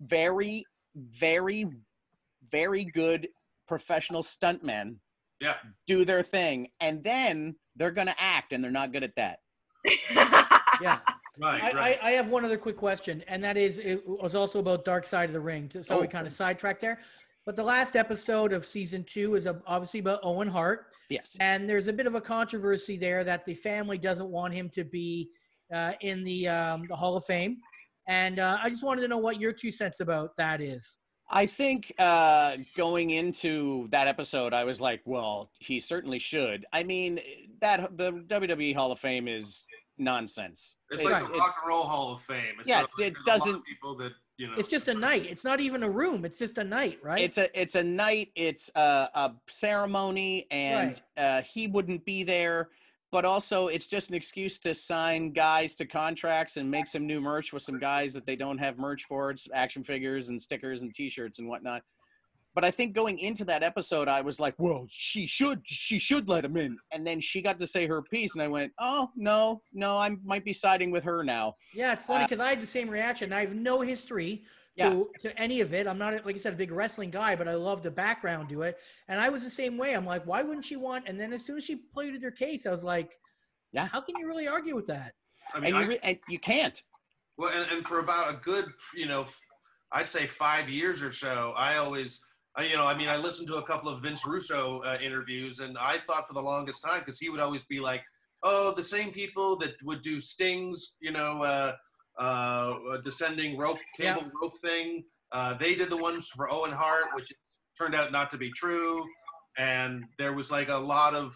[0.00, 0.64] very
[0.96, 1.66] very
[2.50, 3.28] very good
[3.66, 4.96] professional stuntmen
[5.40, 5.56] Yeah.
[5.86, 9.40] do their thing and then they're gonna act and they're not good at that
[10.80, 10.98] yeah.
[11.40, 11.98] Right, I, right.
[12.02, 15.06] I, I have one other quick question, and that is it was also about Dark
[15.06, 15.70] Side of the Ring.
[15.70, 16.10] So we Oh.
[16.10, 16.98] kind of sidetracked there.
[17.48, 20.88] But the last episode of season two is uh, obviously about Owen Hart.
[21.08, 21.34] Yes.
[21.40, 24.84] And there's a bit of a controversy there that the family doesn't want him to
[24.84, 25.30] be
[25.72, 27.56] uh, in the um, the Hall of Fame.
[28.06, 30.98] And uh, I just wanted to know what your two cents about that is.
[31.30, 36.66] I think uh, going into that episode, I was like, well, he certainly should.
[36.74, 37.18] I mean,
[37.62, 39.64] that the WWE Hall of Fame is
[39.96, 40.74] nonsense.
[40.90, 42.56] It's like the Rock and Roll Hall of Fame.
[42.60, 44.54] It's Yeah, sort it's- it like there's a lot of doesn't- people that you know.
[44.56, 45.26] It's just a night.
[45.28, 46.24] It's not even a room.
[46.24, 47.22] It's just a night, right?
[47.22, 48.30] It's a it's a night.
[48.34, 52.70] It's a, a ceremony, and uh, he wouldn't be there.
[53.10, 57.20] But also, it's just an excuse to sign guys to contracts and make some new
[57.20, 59.30] merch with some guys that they don't have merch for.
[59.30, 61.82] It's action figures and stickers and T-shirts and whatnot.
[62.58, 66.28] But I think going into that episode, I was like, "Well, she should, she should
[66.28, 69.10] let him in." And then she got to say her piece, and I went, "Oh
[69.14, 72.48] no, no, I might be siding with her now." Yeah, it's funny Uh, because I
[72.50, 73.32] had the same reaction.
[73.32, 74.42] I have no history
[74.74, 74.90] Yeah.
[74.90, 75.86] to, to any of it.
[75.86, 78.62] I'm not, like I said, a big wrestling guy, but I love the background to
[78.62, 78.76] it.
[79.06, 79.94] And I was the same way.
[79.94, 81.06] I'm like, why wouldn't she want?
[81.06, 83.12] And then as soon as she pleaded her case, I was like,
[83.70, 85.12] yeah, how can you really argue with that?
[85.54, 86.82] I mean, and, you I- re- and you can't.
[87.36, 89.26] Well, and, and for about a good, you know,
[89.92, 92.20] I'd say five years or so, I always,
[92.58, 95.60] I, you know, I mean, I listened to a couple of Vince Russo uh, interviews,
[95.60, 98.02] and I thought for the longest time because he would always be like,
[98.42, 101.76] "Oh, the same people that would do Sting's, you know, uh,
[102.20, 107.32] uh, descending rope cable rope thing, uh, they did the ones for Owen Hart, which
[107.80, 109.06] turned out not to be true,
[109.56, 111.34] and there was like a lot of."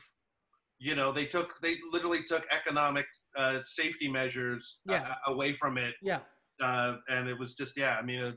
[0.81, 3.07] You know, they took they literally took economic
[3.37, 5.15] uh, safety measures uh, Yeah.
[5.29, 6.19] away from it Yeah.
[6.61, 8.37] uh, and it was just yeah i mean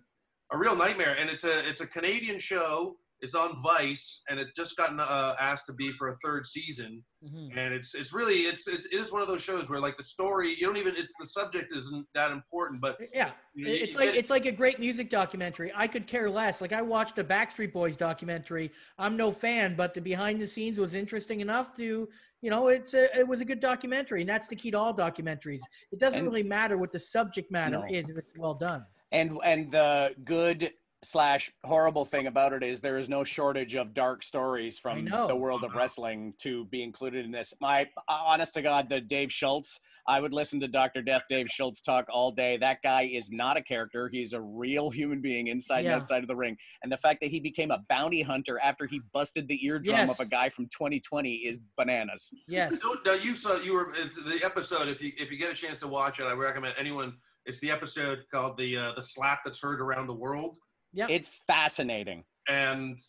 [0.52, 4.40] a, a real nightmare and it's a it's a canadian show it's on vice and
[4.40, 7.58] it just got uh, asked to be for a third season Mm-hmm.
[7.58, 10.04] and it's it's really it's, it's it is one of those shows where like the
[10.04, 13.94] story you don't even it's the subject isn't that important but Yeah, you know, it's
[13.94, 15.72] you like get- it's like a great music documentary.
[15.76, 16.62] I could care less.
[16.62, 18.72] Like I watched a Backstreet Boys documentary.
[19.00, 22.08] I'm no fan, but the behind the scenes was interesting enough to,
[22.44, 24.94] you know, it's a, it was a good documentary, and that's the key to all
[24.96, 25.62] documentaries.
[25.92, 27.86] It doesn't And- really matter what the subject matter No.
[27.90, 28.86] is if it's well done.
[29.12, 30.72] And and the good
[31.04, 35.36] slash horrible thing about it is there is no shortage of dark stories from the
[35.36, 35.80] world of uh-huh.
[35.80, 40.20] wrestling to be included in this my uh, honest to god the dave schultz i
[40.20, 43.62] would listen to dr death dave schultz talk all day that guy is not a
[43.62, 45.92] character he's a real human being inside Yeah.
[45.92, 48.88] and outside of the ring and the fact that he became a bounty hunter after
[48.88, 52.74] he busted the eardrum of a guy from 2020 is bananas Yes.
[52.84, 53.94] No, no, you saw you were
[54.26, 54.88] the episode.
[54.88, 57.18] If you if you get a chance to watch it, I recommend anyone.
[57.46, 60.58] It's the episode called the uh, the slap that's heard around the world.
[60.94, 62.24] Yeah, it's fascinating.
[62.48, 63.00] And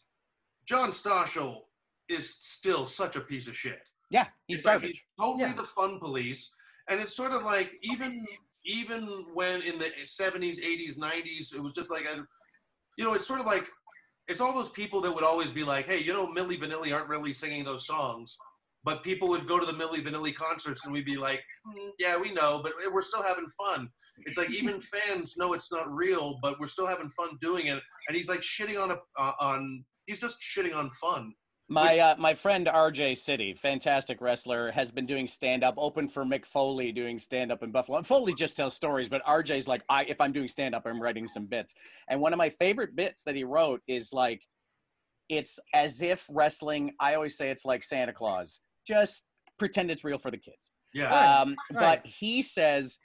[0.67, 1.61] John Stossel
[2.09, 3.81] is still such a piece of shit.
[4.11, 6.51] yeah he's It's like he's totally the fun police,
[6.89, 8.27] and it's sort of like even
[8.65, 12.27] even when in the seventies, eighties, nineties, it was just like a,
[12.99, 13.67] you know, it's sort of like
[14.29, 17.09] it's all those people that would always be like, hey, you know, Milli Vanilli aren't
[17.09, 18.37] really singing those songs,
[18.87, 22.17] but people would go to the Milli Vanilli concerts and we'd be like, "Mm, yeah,
[22.19, 23.91] we know, but we're still having fun.
[24.25, 27.83] It's like even fans know it's not real, but we're still having fun doing it.
[28.09, 29.85] And he's like shitting on a uh, on.
[30.07, 31.35] He's just shitting on fun.
[31.69, 35.75] My uh, my friend RJ City, fantastic wrestler, has been doing stand up.
[35.79, 37.99] Open for Mick Foley doing stand up in Buffalo.
[37.99, 41.03] And Foley just tells stories, but RJ's like, I if I'm doing stand up, I'm
[41.03, 41.75] writing some bits.
[42.09, 44.43] And one of my favorite bits that he wrote is like,
[45.29, 46.93] it's as if wrestling.
[47.01, 48.61] I always say it's like Santa Claus.
[48.87, 49.27] Just
[49.59, 50.71] pretend it's real for the kids.
[50.95, 51.41] Yeah.
[51.41, 52.03] Um, Right.
[52.03, 52.99] But he says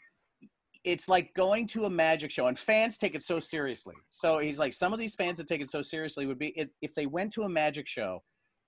[0.83, 3.95] it's like going to a magic show, and fans take it so seriously.
[4.09, 6.71] So he's like, some of these fans that take it so seriously would be if,
[6.81, 8.21] if they went to a magic show,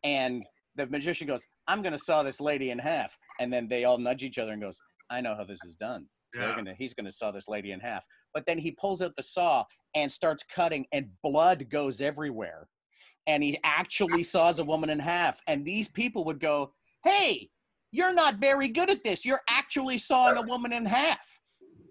[0.03, 0.43] and
[0.75, 3.97] the magician goes, "I'm going to saw this lady in half," and then they all
[3.97, 6.55] nudge each other and goes, "I know how this is done." Yeah.
[6.55, 8.03] gonna, he's going to saw this lady in half.
[8.33, 12.67] But then he pulls out the saw and starts cutting, and blood goes everywhere.
[13.27, 15.39] And he actually saws a woman in half.
[15.47, 16.73] And these people would go,
[17.03, 17.49] Hey,
[17.91, 19.25] you're not very good at this.
[19.25, 21.39] You're actually sawing a woman in half.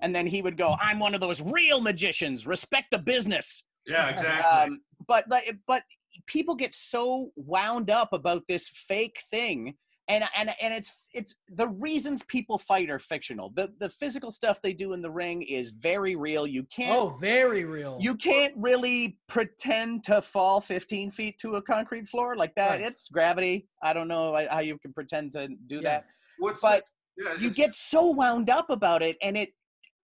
[0.01, 2.47] And then he would go, I'm one of those real magicians.
[2.47, 3.63] Respect the business.
[3.87, 4.51] Yeah, exactly.
[4.51, 5.85] Um, but like, but
[6.27, 9.75] people get so wound up about this fake thing,
[10.13, 13.51] and and and it's it's the reasons people fight are fictional.
[13.55, 16.47] The the physical stuff they do in the ring is very real.
[16.47, 16.97] You can't.
[16.97, 17.99] Oh, very real.
[18.01, 22.73] You can't really pretend to fall 15 feet to a concrete floor like that.
[22.73, 22.81] Right.
[22.83, 23.69] It's gravity.
[23.83, 25.83] I don't know how you can pretend to do Yeah.
[25.83, 26.07] that.
[26.39, 26.85] What's But
[27.17, 29.51] yeah, you get so wound up about it, and it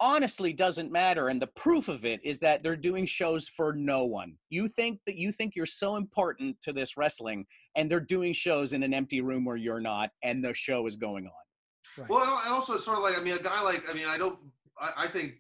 [0.01, 1.28] honestly doesn't matter.
[1.28, 4.35] And the proof of it is that they're doing shows for no one.
[4.51, 7.47] You think that you think you're so important to this wrestling,
[7.77, 10.97] and they're doing shows in an empty room where you're not, and the show is
[10.97, 12.06] going on.
[12.09, 14.06] Well, and and also it's sort of like I mean, a guy like I mean,
[14.06, 14.39] I don't
[14.78, 15.35] I, I think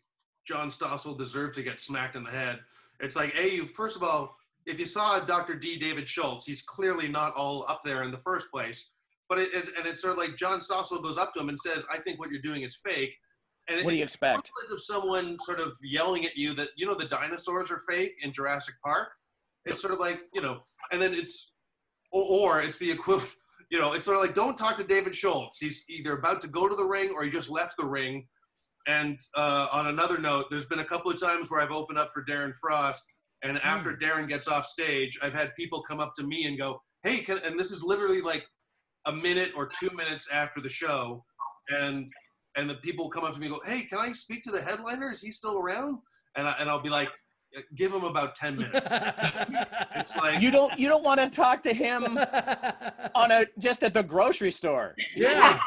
[0.46, 2.60] John Stossel deserved to get smacked in the head.
[3.00, 5.54] It's like, a you first of all, if you saw Dr.
[5.54, 5.78] D.
[5.78, 8.90] David Schultz, he's clearly not all up there in the first place.
[9.28, 11.58] But it, it and it's sort of like John Stossel goes up to him and
[11.58, 13.14] says, "I think what you're doing is fake."
[13.68, 14.50] And What do you expect?
[14.72, 18.32] of someone sort of yelling at you that you know the dinosaurs are fake in
[18.32, 19.08] Jurassic Park.
[19.64, 20.60] It's sort of like you know,
[20.92, 21.52] and then it's
[22.12, 23.32] or, or it's the equivalent.
[23.68, 25.58] You know, it's sort of like don't talk to David Schultz.
[25.58, 28.24] He's either about to go to the ring or he just left the ring.
[28.86, 32.12] And uh, on another note, there's been a couple of times where I've opened up
[32.14, 33.02] for Darren Frost,
[33.42, 36.80] and after Darren gets off stage, I've had people come up to me and go,
[37.02, 38.46] "Hey," can, and this is literally like
[39.06, 41.24] a minute or two minutes after the show,
[41.68, 42.06] and
[42.56, 44.60] and the people come up to me and go, "Hey, can I speak to the
[44.60, 45.12] headliner?
[45.12, 45.98] Is he still around?"
[46.36, 47.10] And I, and I'll be like,
[47.76, 48.86] "Give him about ten minutes."
[49.96, 52.04] it's like You don't you don't want to talk to him
[53.14, 54.94] on a just at the grocery store.
[55.14, 55.58] Yeah.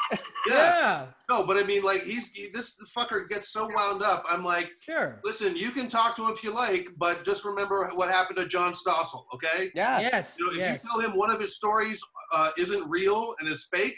[0.47, 1.05] yeah.
[1.29, 4.23] No, but I mean, like, he's he, this fucker gets so wound up.
[4.27, 5.21] I'm like, sure.
[5.23, 8.47] Listen, you can talk to him if you like, but just remember what happened to
[8.47, 9.71] John Stossel, okay?
[9.75, 9.99] Yeah.
[9.99, 10.35] Yes.
[10.39, 10.83] You know, if yes.
[10.83, 12.01] you tell him one of his stories
[12.33, 13.97] uh, isn't real and is fake,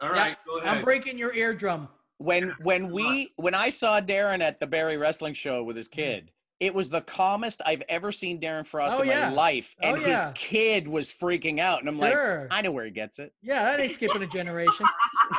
[0.00, 0.76] all right, go ahead.
[0.78, 1.88] I'm breaking your eardrum.
[2.18, 6.30] When when we when I saw Darren at the Barrie Wrestling Show with his kid,
[6.60, 9.28] it was the calmest I've ever seen Darren Frost Oh, in yeah.
[9.30, 10.26] my life, Oh, and yeah.
[10.26, 12.42] his kid was freaking out, and I'm Sure.
[12.42, 13.32] like, I know where he gets it.
[13.42, 14.84] Yeah, that ain't skipping a generation.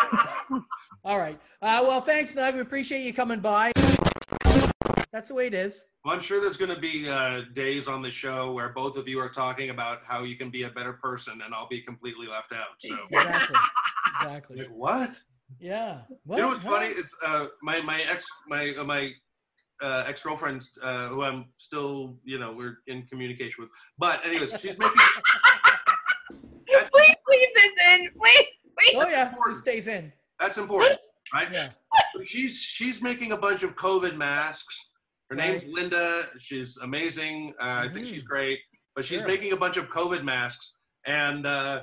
[1.04, 1.40] All right.
[1.62, 2.56] Uh, well, thanks, Doug.
[2.56, 3.72] We appreciate you coming by.
[5.12, 5.86] That's the way it is.
[6.06, 9.08] Well, I'm sure there's going to be uh, days on the show where both of
[9.08, 12.28] you are talking about how you can be a better person, and I'll be completely
[12.28, 12.68] left out.
[12.80, 13.56] So, Exactly.
[14.22, 14.58] Exactly.
[14.58, 15.10] Like, what?
[15.60, 16.02] Yeah.
[16.10, 16.64] you know What?
[16.64, 16.88] what's funny?
[16.88, 19.12] It's uh, my my ex my uh, my
[19.82, 23.70] uh, ex girlfriend uh, who I'm still you know we're in communication with.
[23.98, 24.94] But anyways, she's making.
[26.94, 28.10] Please leave this in.
[28.18, 28.48] Please,
[28.78, 28.96] please.
[28.96, 30.12] Oh yeah, it stays in.
[30.40, 31.00] That's important,
[31.34, 31.52] right?
[31.52, 31.70] Yeah.
[32.24, 34.80] She's she's making a bunch of COVID masks.
[35.30, 35.72] Her name's Right.
[35.74, 36.24] Linda.
[36.40, 37.54] She's amazing.
[37.60, 38.60] Uh, I think she's great.
[38.96, 39.28] But she's Sure.
[39.28, 40.74] making a bunch of COVID masks,
[41.06, 41.82] and uh,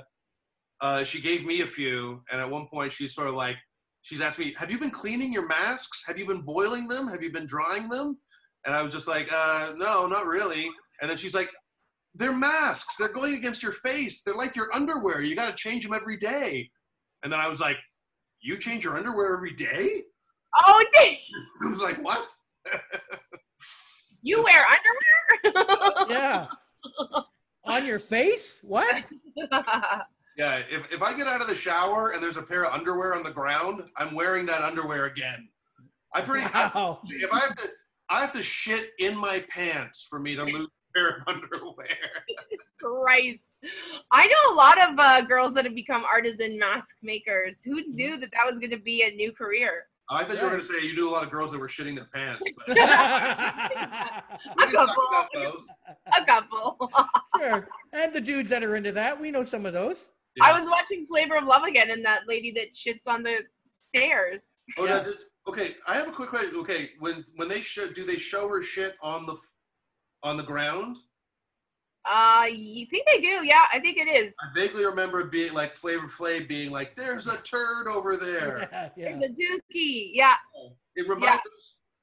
[0.81, 2.21] uh, she gave me a few.
[2.31, 3.57] And at one point, she's sort of like,
[4.01, 6.03] she's asked me, "Have you been cleaning your masks?
[6.07, 7.07] Have you been boiling them?
[7.07, 8.17] Have you been drying them?"
[8.65, 10.69] And I was just like, uh, "No, not really."
[11.01, 11.49] And then she's like,
[12.15, 12.95] "They're masks.
[12.97, 14.23] They're going against your face.
[14.23, 15.21] They're like your underwear.
[15.21, 16.69] You got to change them every day."
[17.23, 17.77] And then I was like,
[18.41, 20.03] "You change your underwear every day?"
[20.65, 21.17] Oh, dang.
[21.65, 22.25] I was like, "What?"
[24.21, 24.65] You wear
[25.45, 26.09] underwear?
[26.09, 26.47] Yeah.
[27.65, 28.59] On your face?
[28.63, 29.05] What?
[30.39, 33.13] Yeah, if, if I get out of the shower and there's a pair of underwear
[33.13, 35.49] on the ground, I'm wearing that underwear again.
[36.15, 37.01] I pretty Wow.
[37.03, 37.67] I, if I have to
[38.09, 41.85] I have to shit in my pants for me to lose a pair of underwear.
[42.81, 43.39] Christ.
[44.11, 47.59] I know a lot of uh, girls that have become artisan mask makers.
[47.65, 49.87] Who knew that that was going to be a new career?
[50.09, 51.95] I thought you were gonna say you knew a lot of girls that were shitting
[51.95, 52.47] their pants.
[52.65, 55.03] But A couple.
[55.09, 55.65] about those.
[56.17, 56.89] A couple.
[57.37, 57.67] Sure.
[57.91, 60.05] And the dudes that are into that, we know some of those.
[60.41, 63.39] I was watching Flavor of Love again, and that lady that shits on the
[63.79, 64.41] stairs.
[64.77, 65.75] Oh, that did- okay.
[65.87, 66.55] I have a quick question.
[66.57, 69.37] Okay, when when they show, do they show her shit on the
[70.23, 70.97] on the ground?
[72.05, 73.45] Uh, you think they do?
[73.45, 74.33] Yeah, I think it is.
[74.41, 78.91] I vaguely remember it being like Flavor Flav being like, "There's a turd over there."
[78.97, 80.11] Yeah, The dookie.
[80.13, 80.35] Yeah.
[80.95, 81.41] It reminds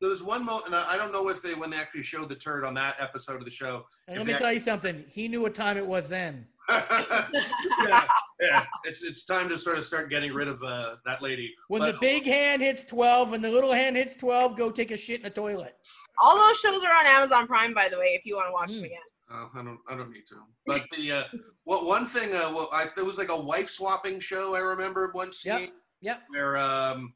[0.00, 2.28] there was one moment, and I I don't know if they when they actually showed
[2.28, 3.86] the turd on that episode of the show.
[4.08, 5.04] And let me they tell you something.
[5.08, 6.46] He knew what time it was then.
[6.68, 8.06] yeah,
[8.40, 11.52] yeah, it's it's time to sort of start getting rid of uh, that lady.
[11.68, 14.90] When But- the big hand hits 12 and the little hand hits 12, go take
[14.90, 15.76] a shit in a toilet.
[16.22, 18.72] All those shows are on Amazon Prime, by the way, if you want to watch
[18.72, 18.98] them again.
[19.30, 19.78] Oh, I don't.
[19.88, 20.36] I don't need to.
[20.66, 21.24] But the uh,
[21.64, 22.32] what one thing?
[22.32, 24.54] Uh, well, I, it was like a wife swapping show.
[24.54, 25.70] I remember one scene
[26.00, 26.20] Yep.
[26.28, 27.12] where um,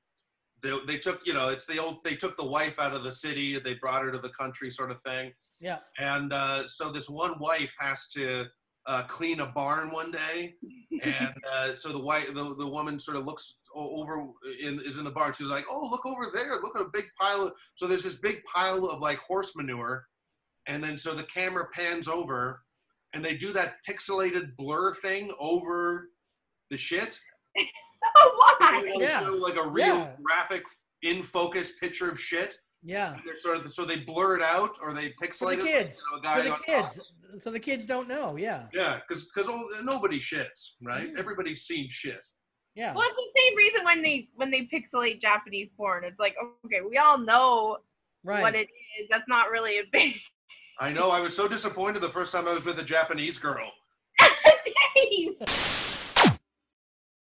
[0.62, 3.12] they they took you know it's the old they took the wife out of the
[3.12, 3.58] city.
[3.60, 5.32] They brought her to the country, sort of thing.
[5.60, 5.78] Yeah.
[5.98, 8.46] And uh, so this one wife has to
[8.86, 10.54] uh, clean a barn one day,
[11.02, 14.26] and uh, so the white the, the woman, sort of looks over
[14.62, 15.32] in is in the barn.
[15.32, 16.54] She's like, "Oh, look over there!
[16.56, 20.06] Look at a big pile of." So there's this big pile of like horse manure,
[20.66, 22.62] and then so the camera pans over,
[23.14, 26.08] and they do that pixelated blur thing over
[26.70, 27.18] the shit.
[28.14, 28.92] Why?
[28.96, 29.20] Yeah.
[29.20, 30.12] show like a real Yeah.
[30.22, 30.64] graphic
[31.02, 32.56] in focus picture of shit.
[32.82, 33.12] Yeah.
[33.14, 35.72] And they're sort of so they blur it out or they For pixelate the it.
[35.84, 36.02] kids.
[36.10, 36.92] You know, a guy For the on top.
[36.94, 37.12] kids.
[37.38, 38.36] So the kids don't know.
[38.36, 38.64] Yeah.
[38.72, 39.52] Yeah, because because
[39.84, 41.12] nobody shits, right?
[41.14, 41.18] Mm.
[41.18, 42.26] Everybody's seen shit.
[42.74, 42.94] Yeah.
[42.94, 46.04] Well, it's the same reason when they when they pixelate Japanese porn.
[46.04, 46.34] It's like,
[46.64, 47.78] okay, we all know
[48.22, 48.42] Right.
[48.42, 48.68] what it
[49.00, 49.08] is.
[49.10, 50.14] That's not really a big.
[50.78, 51.10] I know.
[51.10, 53.70] I was so disappointed the first time I was with a Japanese girl.
[55.10, 55.36] you